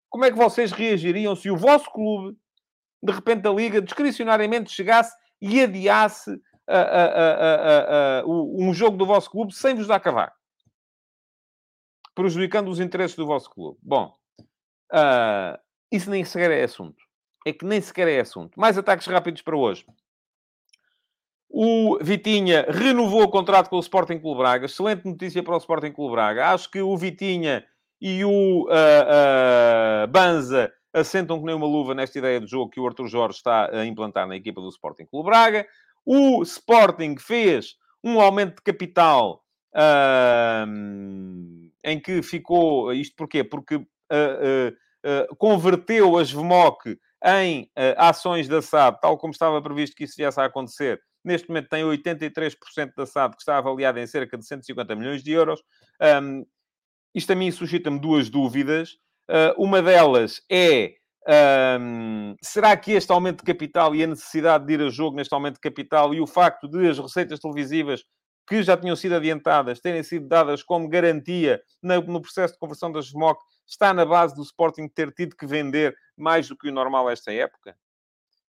[0.09, 2.37] Como é que vocês reagiriam se o vosso clube,
[3.01, 9.75] de repente, a Liga, discricionariamente chegasse e adiasse uh, um jogo do vosso clube sem
[9.75, 10.37] vos dar cavaco?
[12.15, 13.77] Prejudicando os interesses do vosso clube.
[13.81, 14.13] Bom,
[14.91, 15.57] uh,
[15.91, 17.03] isso nem sequer é assunto.
[17.45, 18.59] É que nem sequer é assunto.
[18.59, 19.85] Mais ataques rápidos para hoje.
[21.49, 24.65] O Vitinha renovou o contrato com o Sporting Clube Braga.
[24.65, 26.47] Excelente notícia para o Sporting Clube Braga.
[26.51, 27.63] Acho que o Vitinha
[28.01, 32.79] e o uh, uh, Banza assentam que nem uma luva nesta ideia de jogo que
[32.79, 35.67] o Arthur Jorge está a implantar na equipa do Sporting Clube Braga.
[36.05, 39.43] O Sporting fez um aumento de capital
[39.75, 42.93] uh, em que ficou.
[42.93, 43.43] Isto porquê?
[43.43, 50.03] Porque uh, uh, converteu as VMOC em ações da SAD, tal como estava previsto que
[50.03, 51.01] isso viesse a acontecer.
[51.23, 55.31] Neste momento tem 83% da SAD, que está avaliada em cerca de 150 milhões de
[55.31, 55.61] euros.
[56.21, 56.45] Um,
[57.15, 58.97] isto a mim suscita-me duas dúvidas.
[59.57, 60.95] uma delas é
[62.41, 65.55] será que este aumento de capital e a necessidade de ir a jogo neste aumento
[65.55, 68.03] de capital e o facto de as receitas televisivas
[68.47, 73.01] que já tinham sido adiantadas, terem sido dadas como garantia no processo de conversão da
[73.01, 77.09] SMOC, está na base do Sporting ter tido que vender mais do que o normal
[77.09, 77.75] esta época?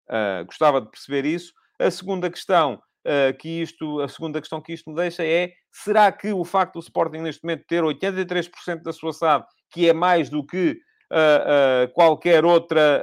[0.08, 1.52] Uh, gostava de perceber isso.
[1.78, 6.10] A segunda questão uh, que isto, a segunda questão que isto me deixa é: será
[6.10, 10.30] que o facto do Sporting neste momento ter 83% da sua SAD, que é mais
[10.30, 10.78] do que
[11.12, 13.02] uh, qualquer outra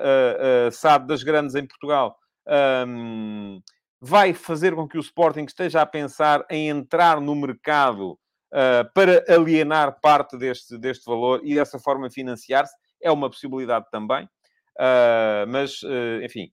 [0.71, 2.17] SAD das grandes em Portugal,
[2.87, 3.59] um,
[4.07, 9.25] vai fazer com que o Sporting esteja a pensar em entrar no mercado uh, para
[9.27, 12.75] alienar parte deste, deste valor e dessa forma financiar-se.
[13.01, 14.25] É uma possibilidade também.
[14.77, 16.51] Uh, mas, uh, enfim,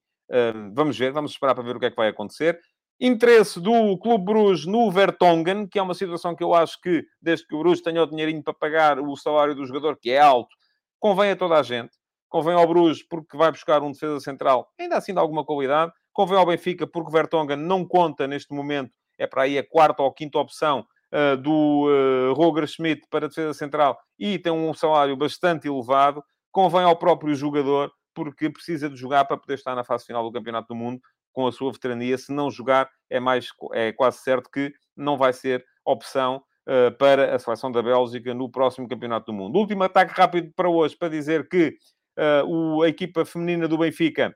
[0.73, 2.59] vamos ver, vamos esperar para ver o que é que vai acontecer.
[2.99, 7.47] Interesse do Clube Bruges no Vertonghen, que é uma situação que eu acho que, desde
[7.47, 10.57] que o Bruges tenha o dinheirinho para pagar o salário do jogador, que é alto,
[10.99, 11.91] convém a toda a gente.
[12.31, 16.37] Convém ao Bruges porque vai buscar um defesa central, ainda assim de alguma qualidade Convém
[16.37, 20.13] ao Benfica, porque o Vertonghen não conta neste momento, é para aí a quarta ou
[20.13, 25.17] quinta opção uh, do uh, Roger Schmidt para a defesa central e tem um salário
[25.17, 26.23] bastante elevado.
[26.51, 30.33] Convém ao próprio jogador, porque precisa de jogar para poder estar na fase final do
[30.33, 31.01] Campeonato do Mundo
[31.33, 32.19] com a sua veterania.
[32.19, 37.35] Se não jogar, é, mais, é quase certo que não vai ser opção uh, para
[37.35, 39.59] a seleção da Bélgica no próximo Campeonato do Mundo.
[39.59, 41.75] Último ataque rápido para hoje, para dizer que
[42.19, 44.35] uh, o, a equipa feminina do Benfica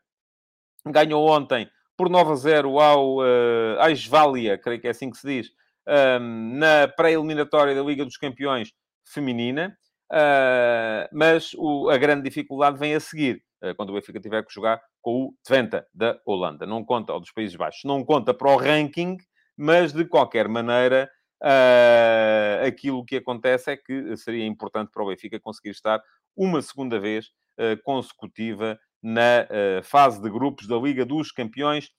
[0.86, 5.26] ganhou ontem por 9 a 0 ao uh, Aisvalia, creio que é assim que se
[5.26, 5.50] diz,
[5.88, 8.72] ehm, na pré-eliminatória da Liga dos Campeões
[9.04, 9.76] feminina.
[10.12, 14.54] Uh, mas o, a grande dificuldade vem a seguir, uh, quando o Benfica tiver que
[14.54, 16.64] jogar com o Twente da Holanda.
[16.64, 17.82] Não conta, ou dos Países Baixos.
[17.84, 19.16] Não conta para o ranking,
[19.56, 21.10] mas de qualquer maneira,
[21.42, 26.00] uh, aquilo que acontece é que seria importante para o Benfica conseguir estar
[26.36, 27.26] uma segunda vez
[27.58, 31.90] uh, consecutiva na uh, fase de grupos da Liga dos Campeões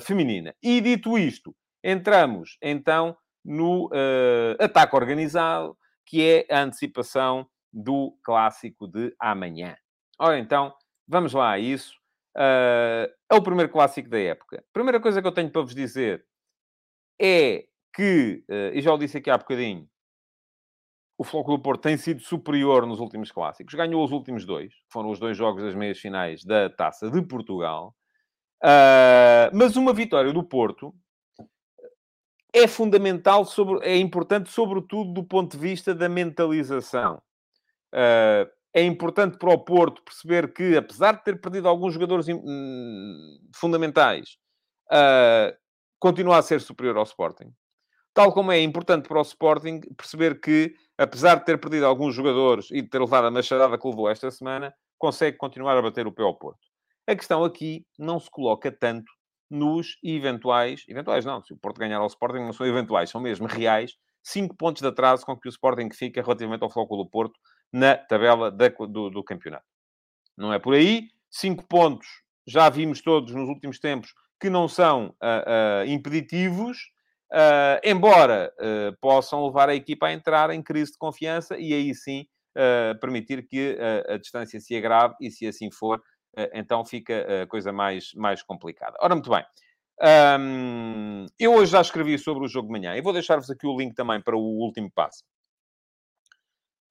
[0.00, 0.54] feminina.
[0.62, 3.90] E dito isto, entramos então no
[4.60, 9.76] ataque organizado, que é a antecipação do clássico de amanhã.
[10.20, 10.72] Ora então,
[11.06, 11.94] vamos lá a isso.
[12.36, 14.62] Uh, é o primeiro clássico da época.
[14.72, 16.24] Primeira coisa que eu tenho para vos dizer
[17.20, 19.88] é que, uh, e já o disse aqui há bocadinho,
[21.18, 23.74] o Flóculo Porto tem sido superior nos últimos clássicos.
[23.74, 27.94] Ganhou os últimos dois, foram os dois jogos das meias finais da Taça de Portugal.
[28.62, 30.94] Uh, mas uma vitória do Porto
[32.52, 37.20] é fundamental, sobre, é importante, sobretudo do ponto de vista da mentalização.
[37.94, 43.38] Uh, é importante para o Porto perceber que, apesar de ter perdido alguns jogadores hum,
[43.54, 44.36] fundamentais,
[44.92, 45.56] uh,
[45.98, 47.50] continua a ser superior ao Sporting.
[48.16, 52.70] Tal como é importante para o Sporting perceber que, apesar de ter perdido alguns jogadores
[52.70, 56.12] e de ter levado a machadada que levou esta semana, consegue continuar a bater o
[56.12, 56.66] pé ao Porto.
[57.06, 59.12] A questão aqui não se coloca tanto
[59.50, 60.82] nos eventuais...
[60.88, 63.92] Eventuais não, se o Porto ganhar ao Sporting não são eventuais, são mesmo reais.
[64.22, 67.38] Cinco pontos de atraso com que o Sporting fica relativamente ao Flóculo do Porto
[67.70, 69.66] na tabela da, do, do campeonato.
[70.38, 71.08] Não é por aí.
[71.30, 72.06] Cinco pontos,
[72.46, 76.95] já vimos todos nos últimos tempos, que não são uh, uh, impeditivos,
[77.32, 78.52] uh, embora
[79.00, 82.26] possam levar a equipa a entrar em crise de confiança e aí sim
[83.00, 83.76] permitir que
[84.08, 86.02] a distância se agrave e, se assim for,
[86.54, 88.96] então fica a coisa mais, mais complicada.
[88.98, 89.44] Ora, muito bem.
[90.38, 93.76] Um, eu hoje já escrevi sobre o jogo de manhã e vou deixar-vos aqui o
[93.76, 95.22] link também para o último passo.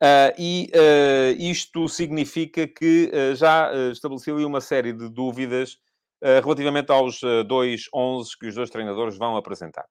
[0.02, 5.78] Uh, e uh, isto significa que uh, já estabeleci ali uma série de dúvidas
[6.42, 9.86] relativamente aos dois 11 que os dois treinadores vão apresentar.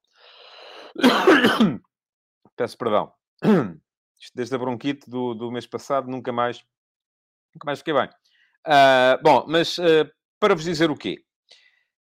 [2.56, 3.12] Peço perdão.
[4.34, 6.64] Desde a bronquite do, do mês passado, nunca mais,
[7.54, 8.08] nunca mais fiquei bem.
[9.22, 9.76] bom, mas
[10.40, 11.22] para vos dizer o quê?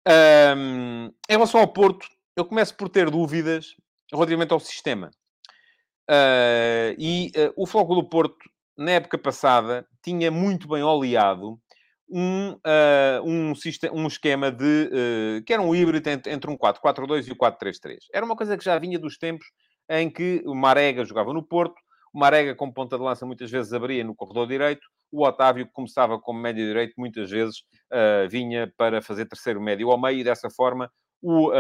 [0.09, 3.75] em relação ao Porto, eu começo por ter dúvidas
[4.13, 5.11] relativamente ao sistema.
[6.09, 8.37] Uh, e uh, o do Porto,
[8.77, 11.61] na época passada, tinha muito bem oleado
[12.09, 15.43] um, uh, um, sistema, um esquema de...
[15.45, 17.99] que era um híbrido entre, entre um 4-4-2 e o 4-3-3.
[18.13, 19.47] Era uma coisa que já vinha dos tempos
[19.89, 21.75] em que o Marega jogava no Porto,
[22.13, 25.73] o Marega, como ponta de lança, muitas vezes abria no corredor direito, o Otávio, que
[25.73, 27.63] começava como médio direito, muitas vezes
[28.31, 30.91] vinha para fazer terceiro médio ao meio, e dessa forma
[31.23, 31.51] o,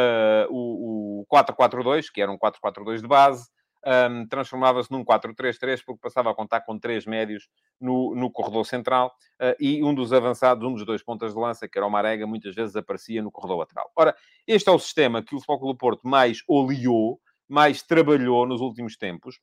[0.50, 3.46] o, o 4-4-2, que era um 4-4-2 de base,
[3.86, 7.48] um, transformava-se num 4-3-3, porque passava a contar com três médios
[7.80, 11.68] no, no corredor central uh, e um dos avançados, um dos dois pontas de lança,
[11.68, 13.90] que era o Marega, muitas vezes aparecia no corredor lateral.
[13.94, 18.60] Ora, este é o sistema que o Futebol do Porto mais oleou, mais trabalhou nos
[18.60, 19.38] últimos tempos.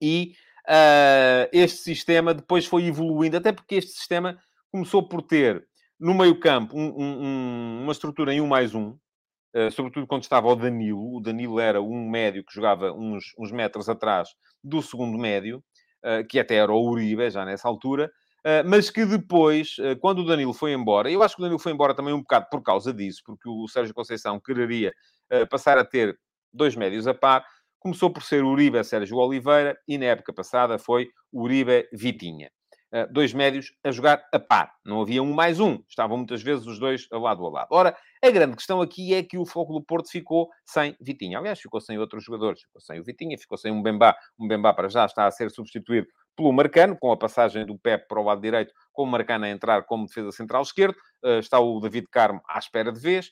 [0.00, 0.34] E
[0.68, 4.38] uh, este sistema depois foi evoluindo, até porque este sistema
[4.70, 5.66] começou por ter
[5.98, 8.94] no meio campo um, um, uma estrutura em 1 mais 1, eh,
[9.72, 11.16] sobretudo quando estava o Danilo.
[11.16, 14.28] O Danilo era um médio que jogava uns, uns metros atrás
[14.62, 15.62] do segundo médio,
[16.04, 18.10] uh, que até era o Uribe, já nessa altura,
[18.44, 21.72] uh, mas que depois, quando o Danilo foi embora, eu acho que o Danilo foi
[21.72, 24.92] embora também um bocado por causa disso, porque o Sérgio Conceição quereria
[25.50, 26.16] passar a ter
[26.52, 27.44] dois médios a par,
[27.78, 32.50] começou por ser Uribe Sérgio Oliveira e na época passada foi Uribe Vitinha.
[32.92, 34.72] Eh, dois médios a jogar a par.
[34.84, 35.78] Não havia um mais um.
[35.88, 37.68] Estavam muitas vezes os dois lado a lado.
[37.70, 41.38] Ora, a grande questão aqui é que o Foco do Porto ficou sem Vitinha.
[41.38, 42.62] Aliás, ficou sem outros jogadores.
[42.62, 44.16] Ficou sem o Vitinha, ficou sem um Bembá.
[44.38, 48.06] Um Bembá para já está a ser substituído pelo Marcano, com a passagem do Pep
[48.06, 50.94] para o lado direito, com o Marcano a entrar como defesa central esquerdo.
[51.24, 53.30] Uh, está o David Carmo à espera de vez.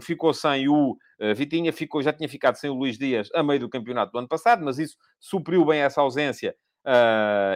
[0.00, 3.60] Ficou sem o uh, Vitinha, ficou, já tinha ficado sem o Luís Dias a meio
[3.60, 6.56] do campeonato do ano passado, mas isso supriu bem essa ausência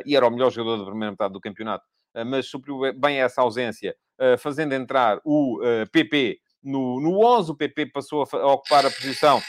[0.05, 1.85] e era o melhor jogador da primeira metade do campeonato,
[2.15, 5.61] uh, mas supriu bem essa ausência, uh, fazendo entrar o
[5.93, 7.53] PP no, no 11.
[7.53, 9.41] O PP passou a, a ocupar a posição.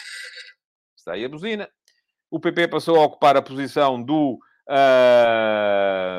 [0.96, 1.70] Está aí a buzina.
[2.30, 4.38] O PP passou a ocupar a posição do,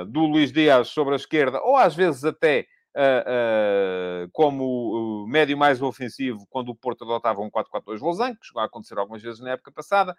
[0.09, 5.57] do Luís Dias sobre a esquerda, ou às vezes até Uh, uh, como uh, médio
[5.57, 9.51] mais ofensivo quando o Porto adotava um 4-4-2 losango, chegou a acontecer algumas vezes na
[9.51, 10.17] época passada,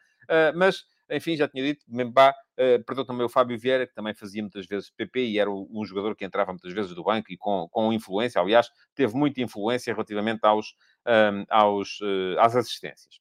[0.56, 4.42] mas enfim, já tinha dito, Membá, uh, perdeu também o Fábio Vieira, que também fazia
[4.42, 7.68] muitas vezes PP e era um jogador que entrava muitas vezes do banco e com,
[7.70, 10.76] com influência, aliás, teve muita influência relativamente aos,
[11.08, 13.20] um, aos, uh, às assistências.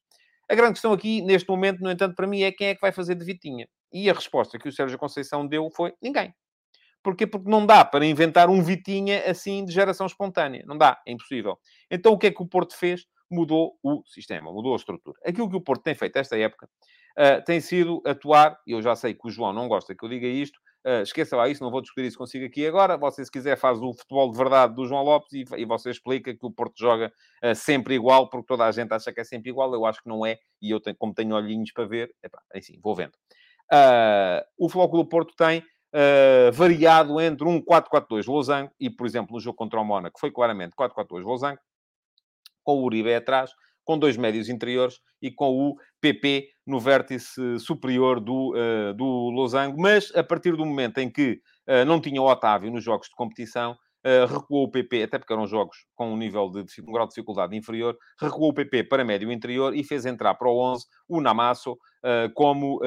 [0.48, 2.90] A grande questão aqui, neste momento, no entanto, para mim, é quem é que vai
[2.90, 3.68] fazer de Vitinha.
[3.92, 6.34] E a resposta que o Sérgio Conceição deu foi ninguém.
[7.02, 7.26] Porquê?
[7.26, 10.64] Porque não dá para inventar um Vitinha assim de geração espontânea.
[10.66, 11.58] Não dá, é impossível.
[11.90, 13.06] Então o que é que o Porto fez?
[13.30, 15.18] Mudou o sistema, mudou a estrutura.
[15.24, 16.68] Aquilo que o Porto tem feito esta época
[17.18, 20.08] uh, tem sido atuar, e eu já sei que o João não gosta que eu
[20.08, 22.96] diga isto, Uh, esqueça lá isso, não vou discutir isso consigo aqui agora.
[22.96, 26.32] Você, se quiser, faz o futebol de verdade do João Lopes e, e você explica
[26.32, 27.12] que o Porto joga
[27.44, 29.72] uh, sempre igual, porque toda a gente acha que é sempre igual.
[29.74, 32.78] Eu acho que não é, e eu, tenho, como tenho olhinhos para ver, epá, assim,
[32.80, 33.12] vou vendo.
[33.72, 35.62] Uh, o Flóculo Porto tem
[36.52, 40.74] variado entre um 4-4-2 Losango e, por exemplo, no jogo contra o Mónaco, foi claramente
[40.76, 41.58] 4-4-2 Losango,
[42.68, 43.50] com o Uribe atrás,
[43.82, 49.80] com dois médios interiores e com o PP no vértice superior do, uh, do Losango,
[49.80, 53.14] mas a partir do momento em que uh, não tinha o Otávio nos jogos de
[53.14, 57.06] competição, uh, recuou o PP, até porque eram jogos com um nível de um grau
[57.06, 60.84] de dificuldade inferior, recuou o PP para médio interior e fez entrar para o 11
[61.08, 61.74] o Namasso,
[62.34, 62.80] como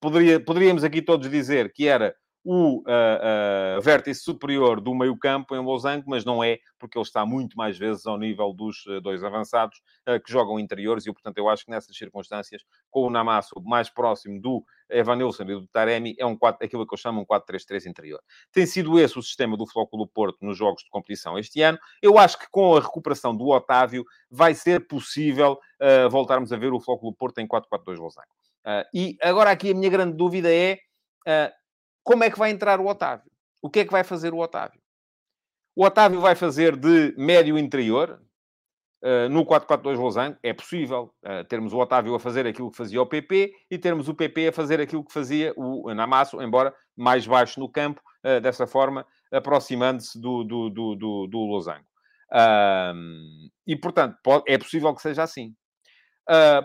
[0.00, 5.58] poderia, poderíamos aqui todos dizer que era o uh, uh, vértice superior do meio-campo em
[5.58, 9.22] Losango, mas não é, porque ele está muito mais vezes ao nível dos uh, dois
[9.22, 9.80] avançados
[10.24, 14.40] que jogam interiores, e portanto eu acho que nessas circunstâncias, com o Namasso mais próximo
[14.40, 18.20] do Evanilson e do Taremi, é um 4, aquilo que eu chamo um 4-3-3 interior.
[18.50, 21.78] Tem sido esse o sistema do Flóculo Porto nos jogos de competição este ano.
[22.02, 25.58] Eu acho que com a recuperação do Otávio vai ser possível
[26.10, 28.28] voltarmos a ver o Flóculo Porto em 4-4-2 Losango.
[28.92, 30.78] e agora aqui a minha grande dúvida é
[32.02, 33.30] como é que vai entrar o Otávio?
[33.62, 34.80] O que é que vai fazer o Otávio?
[35.76, 38.20] O Otávio vai fazer de médio interior,
[39.02, 40.36] uh, no 4-4-2 Losango.
[40.42, 44.08] É possível uh, termos o Otávio a fazer aquilo que fazia o PP e termos
[44.08, 48.40] o PP a fazer aquilo que fazia o Namasso, embora mais baixo no campo, uh,
[48.40, 51.86] dessa forma, aproximando-se do, do, do, do, do Losango.
[53.66, 55.54] e, portanto, pode, é possível que seja assim.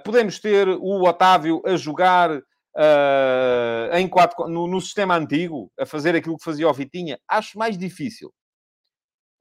[0.04, 2.42] podemos ter o Otávio a jogar
[2.76, 7.58] uh, em quatro, no, no, sistema antigo, a fazer aquilo que fazia o Vitinha, acho
[7.58, 8.34] mais difícil.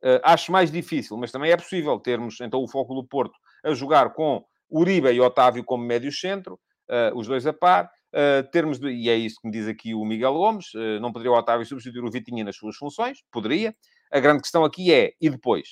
[0.02, 3.72] Uh, acho mais difícil, mas também é possível termos, então, o foco do Porto a
[3.72, 6.60] jogar com Uribe e Otávio como médio-centro,
[6.90, 9.92] uh, os dois a par, Uh, termos de, e é isso que me diz aqui
[9.92, 13.18] o Miguel Gomes, uh, não poderia o Otávio substituir o Vitinha nas suas funções?
[13.32, 13.74] Poderia.
[14.12, 15.70] A grande questão aqui é, e depois?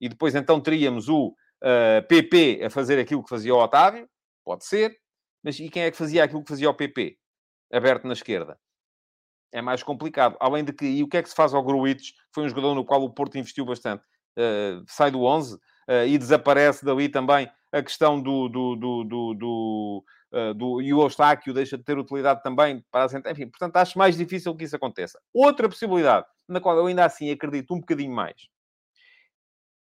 [0.00, 4.08] E depois então teríamos o uh, PP a fazer aquilo que fazia o Otávio?
[4.44, 4.96] Pode ser.
[5.42, 7.18] Mas e quem é que fazia aquilo que fazia o PP?
[7.72, 8.58] Aberto na esquerda.
[9.50, 10.36] É mais complicado.
[10.40, 12.48] Além de que, e o que é que se faz ao Gruitch, que foi um
[12.48, 14.04] jogador no qual o Porto investiu bastante?
[14.38, 15.58] Uh, sai do 11 uh,
[16.06, 18.48] e desaparece dali também a questão do...
[18.48, 23.04] do, do, do, do Uh, do, e o Eustáquio deixa de ter utilidade também para
[23.04, 25.20] a Enfim, portanto, acho mais difícil que isso aconteça.
[25.30, 28.48] Outra possibilidade, na qual eu ainda assim acredito um bocadinho mais,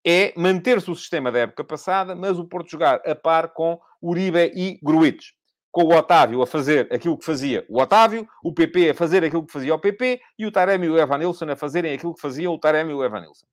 [0.08, 4.54] é manter-se o sistema da época passada, mas o Porto jogar a par com Uribe
[4.56, 5.32] e Gruitch
[5.72, 9.46] com o Otávio a fazer aquilo que fazia o Otávio, o PP a fazer aquilo
[9.46, 12.54] que fazia o PP e o Taremi e o Evanilson a fazerem aquilo que faziam
[12.54, 13.46] o Taremi e o Evanilson.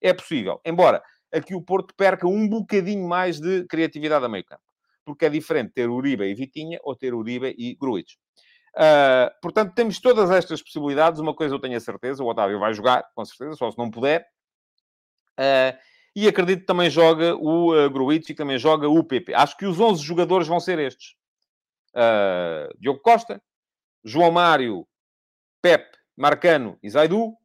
[0.00, 0.60] É possível.
[0.64, 1.02] Embora
[1.32, 4.62] aqui o Porto perca um bocadinho mais de criatividade a meio campo.
[5.04, 8.14] Porque é diferente ter Uribe e Vitinha ou ter Uribe e Gruitch.
[8.74, 11.20] Uh, portanto, temos todas estas possibilidades.
[11.20, 13.90] Uma coisa eu tenho a certeza, o Otávio vai jogar, com certeza, só se não
[13.90, 14.26] puder.
[15.38, 15.76] Uh,
[16.16, 19.34] e acredito que também joga o uh, Gruitch e também joga o PP.
[19.34, 21.16] Acho que os 11 jogadores vão ser estes
[21.94, 23.42] uh, Diogo Costa,
[24.04, 24.86] João Mário,
[25.62, 27.36] Pep, Marcano e Zaidu,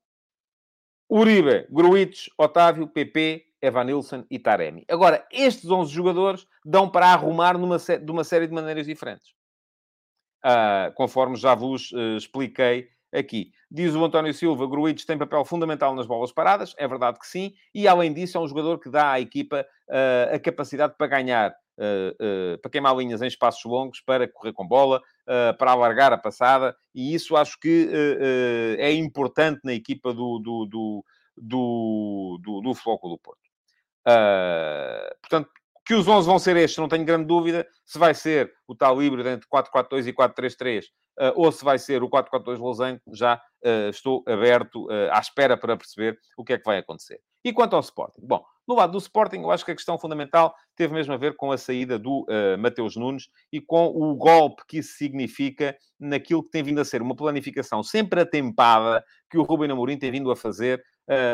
[1.09, 4.85] Uribe, Gruitch, Otávio, PP, Evanilson e Taremi.
[4.89, 9.33] Agora, estes 11 jogadores dão para arrumar numa, de uma série de maneiras diferentes.
[10.45, 13.51] Uh, conforme já vos uh, expliquei aqui.
[13.69, 17.53] Diz o António Silva, Gruitch tem papel fundamental nas bolas paradas, é verdade que sim,
[17.73, 21.51] e além disso é um jogador que dá à equipa uh, a capacidade para ganhar
[21.51, 25.01] uh, uh, para queimar linhas em espaços longos, para correr com bola,
[25.59, 27.87] para alargar a passada, e isso acho que
[28.79, 31.05] é importante na equipa do, do, do,
[31.37, 33.39] do, do, do Floco do Porto.
[35.21, 35.51] portanto,
[35.89, 37.65] que os 11 vão ser estes, não tenho grande dúvida.
[37.83, 42.03] Se vai ser o tal híbrido entre 4-4-2 e 4-3-3, uh, ou se vai ser
[42.03, 46.59] o 4-4-2 losango, já uh, estou aberto, uh, à espera para perceber o que é
[46.59, 47.19] que vai acontecer.
[47.43, 48.21] E quanto ao Sporting?
[48.21, 51.35] Bom, no lado do Sporting, eu acho que a questão fundamental teve mesmo a ver
[51.35, 56.43] com a saída do uh, Mateus Nunes e com o golpe que isso significa naquilo
[56.43, 60.29] que tem vindo a ser uma planificação sempre atempada que o Ruben Amorim tem vindo
[60.29, 60.83] a fazer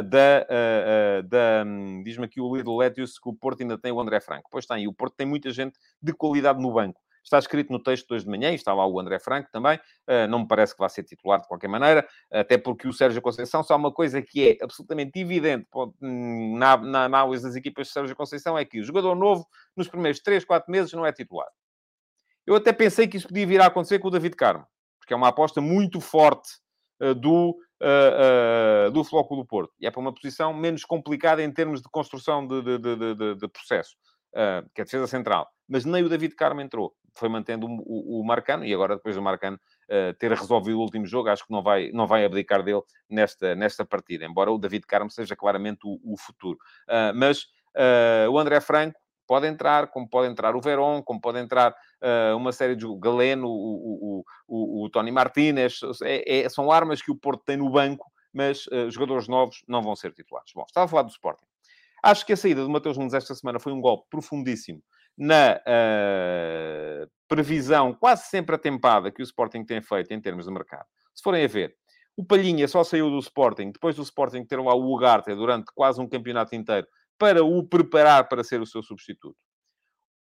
[0.03, 0.47] da...
[0.49, 4.19] Uh, da um, Diz-me aqui o Lidl Letius que o Porto ainda tem o André
[4.19, 4.49] Franco.
[4.51, 7.01] Pois tem, e o Porto tem muita gente de qualidade no banco.
[7.25, 9.79] Está escrito no texto de hoje de manhã, e está lá o André Franco também.
[10.29, 13.63] Não me parece que vá ser titular de qualquer maneira, até porque o Sérgio Conceição,
[13.63, 15.65] só uma coisa que é absolutamente evidente
[15.99, 19.87] hum, na, na análise das equipas de Sérgio Conceição é que o jogador novo, nos
[19.87, 21.47] primeiros 3, 4 meses, não é titular.
[22.45, 24.67] Eu até pensei que isso podia vir a acontecer com o David Carmo,
[24.99, 26.59] porque é uma aposta muito forte
[27.17, 29.73] do uh, do Flóculo do Porto.
[29.79, 33.35] E é para uma posição menos complicada em termos de construção de, de, de, de,
[33.35, 33.95] de processo,
[34.33, 35.47] uh, que é a defesa central.
[35.67, 36.93] Mas nem o David Carmo entrou.
[37.17, 39.57] Foi mantendo o, o, o Marcano, e agora depois do Marcano
[40.19, 43.85] ter resolvido o último jogo, acho que não vai, não vai abdicar dele nesta, nesta
[43.85, 46.57] partida, embora o David Carmo seja claramente o, o futuro.
[47.15, 47.45] mas
[48.29, 52.51] o André Franco, pode entrar, como pode entrar o Verón, como pode entrar uh, uma
[52.51, 57.15] série de Galeno, o, o, o, o Tony Martínez, é, é, são armas que o
[57.15, 60.51] Porto tem no banco, mas uh, jogadores novos não vão ser titulares.
[60.53, 61.45] Bom, estava a falar do Sporting.
[62.03, 64.81] Acho que a saída do Mateus Nunes esta semana foi um golpe profundíssimo
[65.17, 70.85] na uh, previsão quase sempre atempada que o Sporting tem feito em termos de mercado.
[71.13, 71.75] Se forem a ver,
[72.17, 75.99] o Palhinha só saiu do Sporting depois do Sporting ter lá o Ugarte durante quase
[76.01, 76.87] um campeonato inteiro
[77.17, 79.37] para o preparar para ser o seu substituto.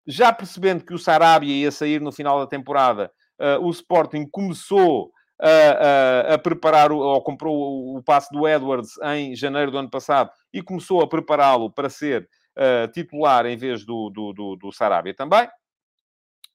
[0.05, 5.11] Já percebendo que o Sarabia ia sair no final da temporada, uh, o Sporting começou
[5.39, 9.89] a, a, a preparar, ou comprou o, o passe do Edwards em janeiro do ano
[9.89, 14.71] passado e começou a prepará-lo para ser uh, titular em vez do, do, do, do
[14.71, 15.47] Sarabia também.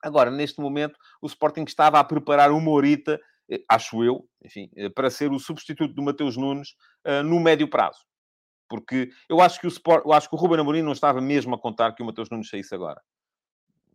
[0.02, 3.18] Agora, neste momento, o Sporting estava a preparar o Morita,
[3.50, 6.70] eh, acho eu, enfim, para ser o substituto do Mateus Nunes
[7.06, 7.98] uh, no médio prazo.
[8.68, 11.54] Porque eu acho que o Sport, eu acho que o Ruben Amorim não estava mesmo
[11.54, 13.00] a contar que o Mateus Nunes saísse agora.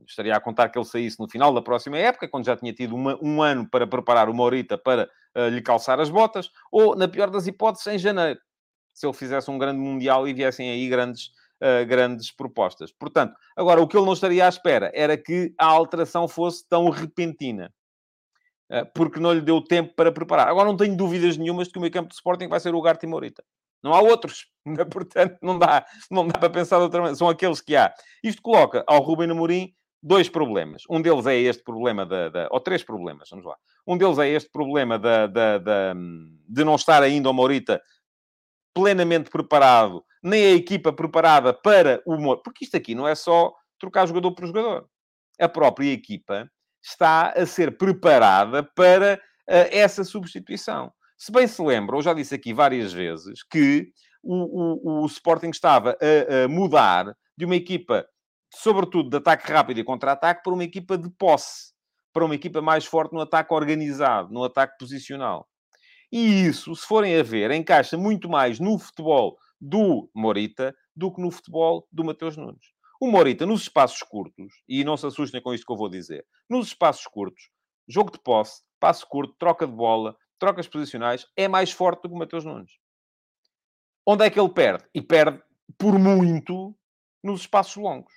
[0.07, 2.95] Estaria a contar que ele saísse no final da próxima época, quando já tinha tido
[2.95, 7.07] uma, um ano para preparar o Morita para uh, lhe calçar as botas, ou, na
[7.07, 8.39] pior das hipóteses, em janeiro.
[8.93, 11.27] Se ele fizesse um grande Mundial e viessem aí grandes,
[11.61, 12.91] uh, grandes propostas.
[12.91, 16.89] Portanto, agora, o que ele não estaria à espera era que a alteração fosse tão
[16.89, 17.71] repentina
[18.71, 20.47] uh, porque não lhe deu tempo para preparar.
[20.47, 22.81] Agora não tenho dúvidas nenhumas de que o meio campo de Sporting vai ser o
[22.81, 23.43] Garte e Morita.
[23.83, 24.47] Não há outros.
[24.91, 27.17] Portanto, não dá, não dá para pensar de outra maneira.
[27.17, 27.93] São aqueles que há.
[28.23, 30.83] Isto coloca ao Rubem Amorim dois problemas.
[30.89, 33.55] Um deles é este problema da, da, Ou três problemas, vamos lá.
[33.85, 37.81] Um deles é este problema da, da, da de não estar ainda o Morita
[38.73, 42.41] plenamente preparado, nem a equipa preparada para o humor.
[42.43, 44.87] Porque isto aqui não é só trocar jogador por jogador.
[45.39, 46.49] A própria equipa
[46.83, 50.91] está a ser preparada para uh, essa substituição.
[51.21, 53.91] Se bem se lembra, eu já disse aqui várias vezes que
[54.23, 58.07] o, o, o Sporting estava a, a, mudar de uma equipa,
[58.51, 61.73] sobretudo de ataque rápido e contra-ataque, para uma equipa de posse,
[62.11, 65.47] para uma equipa mais forte no ataque organizado, no ataque posicional.
[66.11, 71.21] E isso, se forem a ver, encaixa muito mais no futebol do Morita do que
[71.21, 72.65] no futebol do Mateus Nunes.
[72.99, 76.25] O Morita, nos espaços curtos, e não se assustem com isto que eu vou dizer,
[76.49, 77.51] nos espaços curtos,
[77.87, 82.15] jogo de posse, passo curto, troca de bola, trocas posicionais, é mais forte do que
[82.15, 82.71] o Mateus Nunes.
[84.05, 84.83] Onde é que ele perde?
[84.93, 85.39] E perde
[85.77, 86.75] por muito
[87.23, 88.11] nos espaços longos.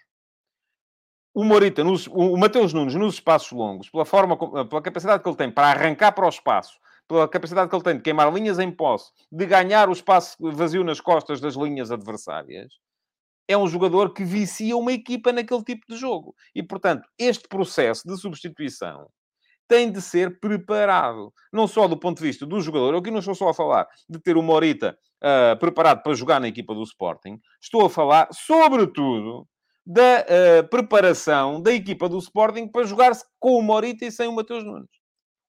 [1.34, 5.36] O Morita, nos, o Mateus Nunes, nos espaços longos, pela forma, pela capacidade que ele
[5.36, 8.72] tem para arrancar para o espaço, pela capacidade que ele tem de queimar linhas em
[8.72, 12.72] posse, de ganhar o espaço vazio nas costas das linhas adversárias,
[13.46, 16.34] é um jogador que vicia uma equipa naquele tipo de jogo.
[16.54, 19.10] E, portanto, este processo de substituição
[19.68, 21.32] tem de ser preparado.
[21.52, 23.88] Não só do ponto de vista do jogador, eu aqui não estou só a falar
[24.08, 28.28] de ter o Morita uh, preparado para jogar na equipa do Sporting, estou a falar,
[28.32, 29.48] sobretudo,
[29.86, 34.32] da uh, preparação da equipa do Sporting para jogar-se com o Morita e sem o
[34.32, 34.88] Mateus Nunes.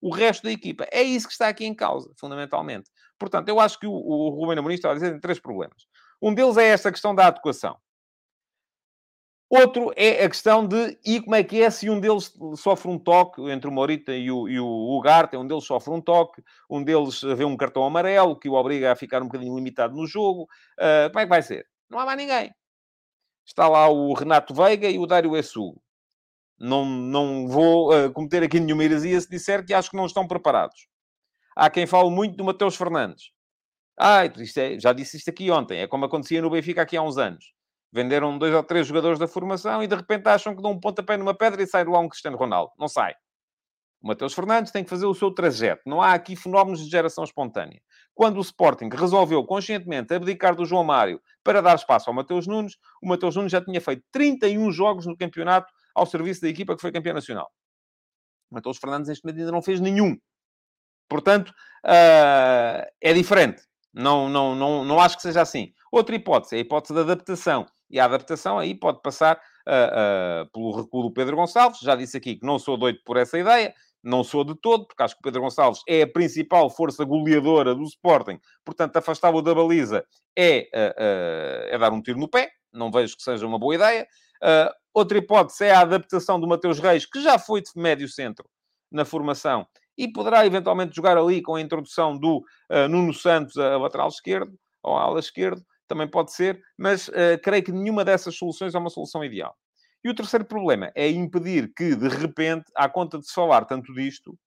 [0.00, 0.86] O resto da equipa.
[0.92, 2.90] É isso que está aqui em causa, fundamentalmente.
[3.18, 5.86] Portanto, eu acho que o, o Rubem Amorim está a dizer tem três problemas.
[6.20, 7.76] Um deles é esta questão da adequação.
[9.48, 12.98] Outro é a questão de e como é que é se um deles sofre um
[12.98, 16.82] toque entre o Morita e o, e o Ugarte, um deles sofre um toque, um
[16.82, 20.48] deles vê um cartão amarelo que o obriga a ficar um bocadinho limitado no jogo.
[20.76, 21.64] Uh, como é que vai ser?
[21.88, 22.52] Não há mais ninguém.
[23.46, 25.80] Está lá o Renato Veiga e o Dário Essugo.
[26.58, 30.26] Não, não vou uh, cometer aqui nenhuma heresia se disser que acho que não estão
[30.26, 30.88] preparados.
[31.54, 33.30] Há quem fale muito do Mateus Fernandes.
[33.96, 35.78] Ah, é, já disse isto aqui ontem.
[35.78, 37.55] É como acontecia no Benfica aqui há uns anos
[37.96, 41.16] Venderam dois ou três jogadores da formação e de repente acham que dão um pontapé
[41.16, 42.70] numa pedra e sai de lá um Cristiano Ronaldo.
[42.78, 43.14] Não sai.
[44.02, 45.80] O Mateus Fernandes tem que fazer o seu trajeto.
[45.86, 47.80] Não há aqui fenómenos de geração espontânea.
[48.14, 52.74] Quando o Sporting resolveu conscientemente abdicar do João Mário para dar espaço ao Mateus Nunes,
[53.02, 56.82] o Mateus Nunes já tinha feito 31 jogos no campeonato ao serviço da equipa que
[56.82, 57.50] foi campeã nacional.
[58.50, 60.18] O Mateus Fernandes neste momento ainda não fez nenhum.
[61.08, 63.62] Portanto, uh, é diferente.
[63.94, 65.72] Não, não, não, não acho que seja assim.
[65.90, 67.64] Outra hipótese é a hipótese da adaptação.
[67.88, 71.80] E a adaptação aí pode passar uh, uh, pelo recuo do Pedro Gonçalves.
[71.80, 73.74] Já disse aqui que não sou doido por essa ideia.
[74.02, 77.74] Não sou de todo, porque acho que o Pedro Gonçalves é a principal força goleadora
[77.74, 78.38] do Sporting.
[78.64, 80.04] Portanto, afastá-lo da baliza
[80.36, 82.50] é, uh, é dar um tiro no pé.
[82.72, 84.06] Não vejo que seja uma boa ideia.
[84.92, 88.48] outra hipótese é a adaptação do Mateus Reis, que já foi de médio centro
[88.90, 89.66] na formação
[89.96, 92.44] e poderá eventualmente jogar ali com a introdução do
[92.90, 97.62] Nuno Santos a lateral esquerdo, ou a ala esquerdo, também pode ser, mas uh, creio
[97.62, 99.54] que nenhuma dessas soluções é uma solução ideal.
[100.04, 103.92] E o terceiro problema é impedir que, de repente, à conta de se falar tanto
[103.92, 104.38] disto,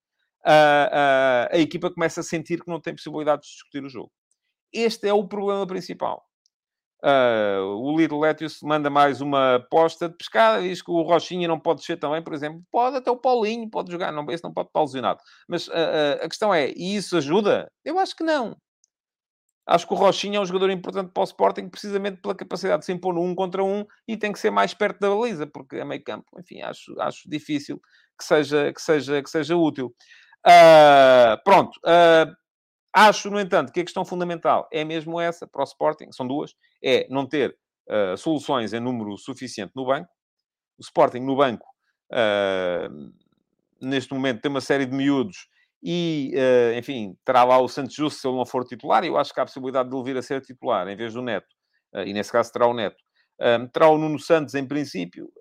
[0.46, 4.12] a, a, a equipa começa a sentir que não tem possibilidade de discutir o jogo.
[4.74, 6.24] Este é o problema principal.
[7.04, 11.60] Uh, o Little Lettuce manda mais uma aposta de pescada, diz que o Rochinha não
[11.60, 12.62] pode descer também, por exemplo.
[12.70, 15.20] Pode até o Paulinho, pode jogar, não, esse não pode estar lesionado.
[15.48, 17.72] Mas uh, uh, a questão é, e isso ajuda?
[17.86, 18.56] Eu acho que não.
[19.72, 22.86] Acho que o Rochinha é um jogador importante para o Sporting, precisamente pela capacidade de
[22.86, 25.76] se impor no um contra um e tem que ser mais perto da baliza, porque
[25.76, 26.26] é meio campo.
[26.40, 27.80] Enfim, acho, acho difícil
[28.18, 29.94] que seja, que seja, que seja útil.
[31.44, 31.80] pronto.
[32.94, 36.56] Acho, no entanto, que a questão fundamental é mesmo essa para o Sporting, são duas,
[36.84, 37.56] é não ter
[37.88, 40.10] uh, soluções em número suficiente no banco.
[40.78, 41.68] O Sporting no banco,
[42.12, 43.14] uh,
[43.80, 45.48] neste momento, tem uma série de miúdos
[45.82, 49.18] e, uh, enfim, terá lá o Santos Justo se ele não for titular, e eu
[49.18, 51.48] acho que há a possibilidade de ele vir a ser titular, em vez do Neto,
[52.06, 52.98] e nesse caso terá o Neto.
[53.74, 55.32] terá o Nuno Santos, em princípio,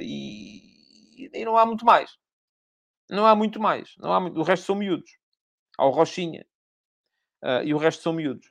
[0.00, 2.10] e, e, não há muito mais.
[3.10, 3.90] Não há muito mais.
[3.98, 4.40] Não há muito...
[4.40, 5.10] O resto são miúdos.
[5.76, 6.46] Há o Rochinha,
[7.64, 8.46] e o resto são miúdos.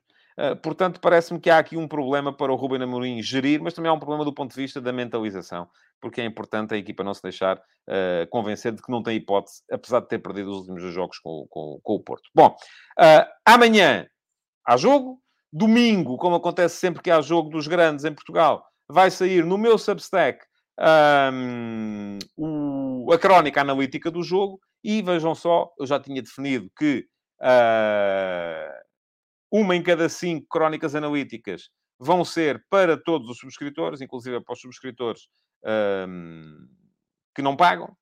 [0.62, 3.94] Portanto, parece-me que há aqui um problema para o Ruben Amorim gerir, mas também há
[3.94, 5.70] um problema do ponto de vista da mentalização,
[6.04, 9.64] porque é importante a equipa não se deixar uh, convencer de que não tem hipótese,
[9.72, 12.30] apesar de ter perdido os últimos dois jogos com, com, com o Porto.
[12.36, 12.54] Bom,
[13.46, 14.06] amanhã
[14.68, 19.46] há jogo, domingo, como acontece sempre que há jogo dos grandes em Portugal, vai sair
[19.46, 20.46] no meu Substack
[21.34, 27.08] um, o, a crónica analítica do jogo e vejam só, eu já tinha definido que
[27.44, 28.84] Uh,
[29.52, 34.62] uma em cada cinco crónicas analíticas vão ser para todos os subscritores, inclusive para os
[34.62, 35.28] subscritores
[35.66, 36.68] um,
[37.36, 37.96] que não pagam.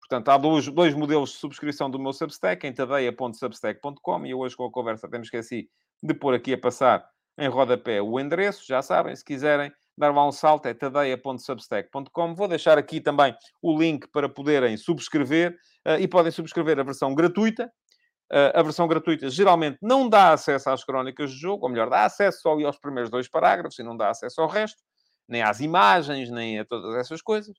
[0.00, 4.64] Portanto, há dois, dois modelos de subscrição do meu Substack, em tadeia.substack.com, e hoje com
[4.64, 5.68] a conversa até me esqueci
[6.02, 7.06] de pôr aqui a passar
[7.38, 12.34] em rodapé o endereço, já sabem, se quiserem dar lá um salto, é tadeia.substack.com.
[12.34, 15.56] Vou deixar aqui também o link para poderem subscrever,
[15.86, 17.70] uh, e podem subscrever a versão gratuita,
[18.54, 22.42] a versão gratuita geralmente não dá acesso às crónicas de jogo, ou melhor, dá acesso
[22.42, 24.82] só aos primeiros dois parágrafos e não dá acesso ao resto,
[25.28, 27.56] nem às imagens, nem a todas essas coisas.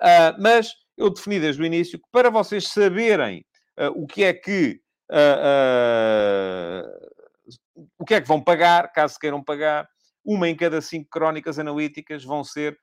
[0.00, 3.44] Uh, mas eu defini desde o início que para vocês saberem
[3.78, 6.82] uh, o que é que uh,
[7.98, 9.86] o que é que vão pagar, caso queiram pagar,
[10.24, 12.76] uma em cada cinco crónicas analíticas vão ser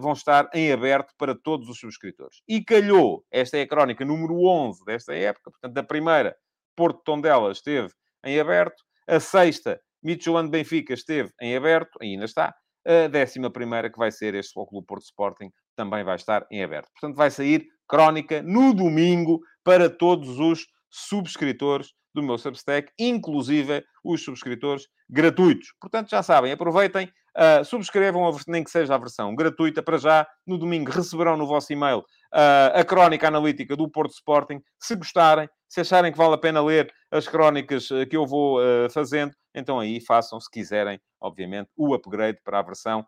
[0.00, 2.38] vão estar em aberto para todos os subscritores.
[2.48, 6.36] E calhou, esta é a crónica número 11 desta época, portanto, da primeira
[6.76, 7.92] Porto Tondela esteve
[8.24, 8.82] em aberto.
[9.06, 12.52] A sexta, Midtjylland Benfica, esteve em aberto, ainda está.
[12.86, 16.62] A décima primeira, que vai ser este Futebol Clube Porto Sporting, também vai estar em
[16.62, 16.88] aberto.
[16.92, 24.22] Portanto, vai sair crónica no domingo para todos os subscritores do meu Substack, inclusive os
[24.22, 25.68] subscritores gratuitos.
[25.80, 30.26] Portanto, já sabem, aproveitem, uh, subscrevam, a, nem que seja a versão gratuita, para já,
[30.46, 34.60] no domingo receberão no vosso e-mail uh, a crónica analítica do Porto Sporting.
[34.78, 38.60] Se gostarem, se acharem que vale a pena ler as crónicas uh, que eu vou
[38.90, 43.06] fazendo, então aí façam, se quiserem, obviamente, o upgrade para a versão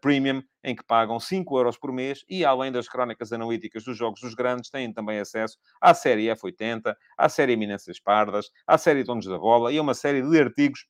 [0.00, 4.20] premium, em que pagam 5 euros por mês e, além das crónicas analíticas dos jogos
[4.20, 9.26] dos grandes, têm também acesso à série F80, à série Eminências Pardas, à série Donos
[9.26, 10.86] da Bola e a uma série de artigos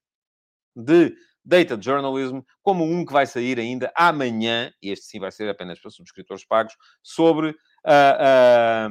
[0.78, 1.14] de
[1.49, 5.80] Data Journalism, como um que vai sair ainda amanhã, e este sim vai ser apenas
[5.80, 8.88] para subscritores pagos, sobre a, a,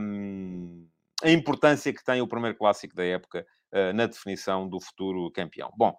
[1.23, 5.69] a importância que tem o primeiro clássico da época uh, na definição do futuro campeão.
[5.77, 5.95] Bom,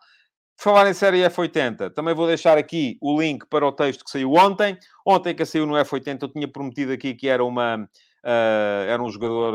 [0.57, 4.33] falar em série F80, também vou deixar aqui o link para o texto que saiu
[4.33, 4.77] ontem.
[5.07, 7.89] Ontem que saiu no F80, eu tinha prometido aqui que era uma...
[8.25, 9.53] Uh, era um jogador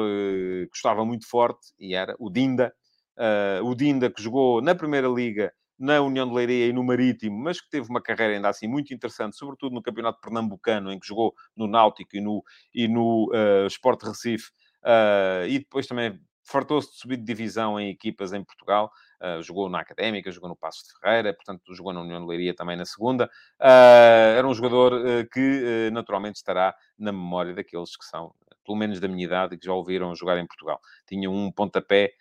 [0.72, 2.74] que estava muito forte, e era o Dinda.
[3.18, 7.38] Uh, o Dinda que jogou na Primeira Liga na União de Leiria e no Marítimo,
[7.38, 11.08] mas que teve uma carreira ainda assim muito interessante, sobretudo no Campeonato Pernambucano, em que
[11.08, 12.44] jogou no Náutico e no,
[12.74, 14.52] e no uh, Sport Recife,
[14.84, 19.68] uh, e depois também fartou-se de subir de divisão em equipas em Portugal, uh, jogou
[19.70, 22.86] na Académica, jogou no Passo de Ferreira, portanto jogou na União de Leiria também na
[22.86, 23.30] segunda.
[23.60, 25.02] Era um jogador
[25.32, 28.34] que naturalmente estará na memória daqueles que são,
[28.66, 30.80] pelo menos da minha idade, que já ouviram jogar em Portugal.
[31.08, 32.12] Tinha um pontapé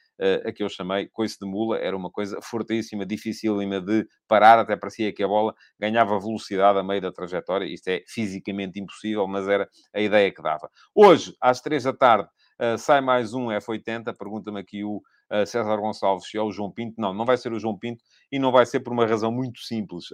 [0.46, 4.76] a que eu chamei coice de mula, era uma coisa fortíssima, dificílima de parar, até
[4.76, 7.64] parecia que a bola ganhava velocidade a meio da trajetória.
[7.64, 10.68] Isto é fisicamente impossível, mas era a ideia que dava.
[10.94, 12.28] Hoje, às três da tarde,
[12.60, 14.16] uh, sai mais um F80.
[14.16, 16.94] Pergunta-me aqui o uh, César Gonçalves se é o João Pinto.
[16.98, 19.60] Não, não vai ser o João Pinto e não vai ser por uma razão muito
[19.60, 20.06] simples.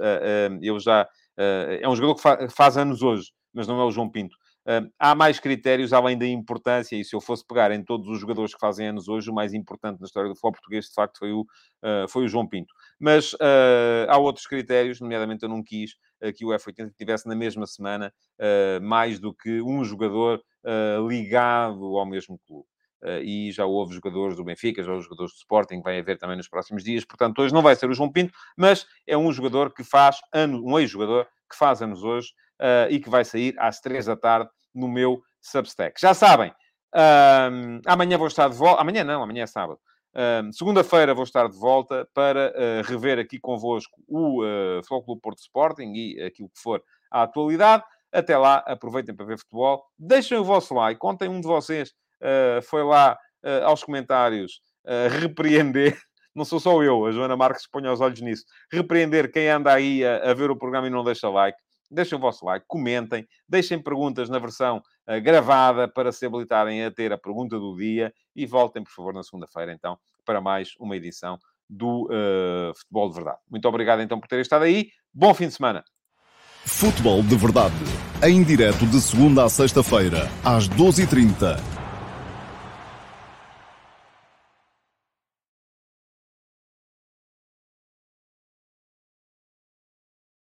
[0.63, 1.07] eu já.
[1.37, 4.37] é um jogador que fa faz anos hoje, mas não é o João Pinto.
[4.99, 8.53] Há mais critérios além da importância, e se eu fosse pegar em todos os jogadores
[8.53, 11.33] que fazem anos hoje, o mais importante na história do futebol português, de facto, foi
[11.33, 12.75] o, uh, foi o João Pinto.
[13.01, 15.97] Mas uh, há outros critérios, nomeadamente eu não quis
[16.37, 18.13] que o F80 tivesse na mesma semana
[18.83, 20.43] mais do que um jogador
[21.09, 22.67] ligado ao mesmo clube.
[23.03, 26.37] Uh, e já houve jogadores do Benfica, já houve jogadores do Sporting, vai haver também
[26.37, 27.05] nos próximos dias.
[27.05, 30.61] Portanto, hoje não vai ser o João Pinto, mas é um jogador que faz ano,
[30.65, 34.51] um ex-jogador que faz anos hoje uh, e que vai sair às três da tarde
[34.75, 36.01] no meu Substack.
[36.01, 36.51] Já sabem,
[36.95, 38.81] uh, amanhã vou estar de volta.
[38.81, 39.81] Amanhã não, amanhã é sábado.
[40.53, 45.39] Segunda-feira vou estar de volta para uh, rever aqui convosco o uh, Futebol Clube Porto
[45.39, 47.85] Sporting e aquilo que for a atualidade.
[48.11, 49.85] Até lá, aproveitem para ver futebol.
[49.97, 50.99] Deixem o vosso like.
[50.99, 51.91] Contem um de vocês
[52.23, 53.17] uh, foi lá
[53.65, 54.61] aos comentários
[55.21, 55.97] repreender
[56.35, 58.45] não sou só eu, a Joana Marques põe os olhos nisso.
[58.73, 61.59] Repreender quem anda aí a, a, ver o programa e não deixa like.
[61.91, 66.91] Deixem o vosso like, comentem, deixem perguntas na versão uh, gravada para se habilitarem a
[66.91, 70.97] ter a pergunta do dia e voltem, por favor, na segunda-feira, então, para mais uma
[70.97, 73.39] edição do uh, Futebol de Verdade.
[73.51, 74.89] Muito obrigado, então, por terem estado aí.
[75.13, 75.85] Bom fim de semana.
[76.65, 77.75] Futebol de Verdade,
[78.23, 81.78] em direto de segunda a sexta-feira, às 12h30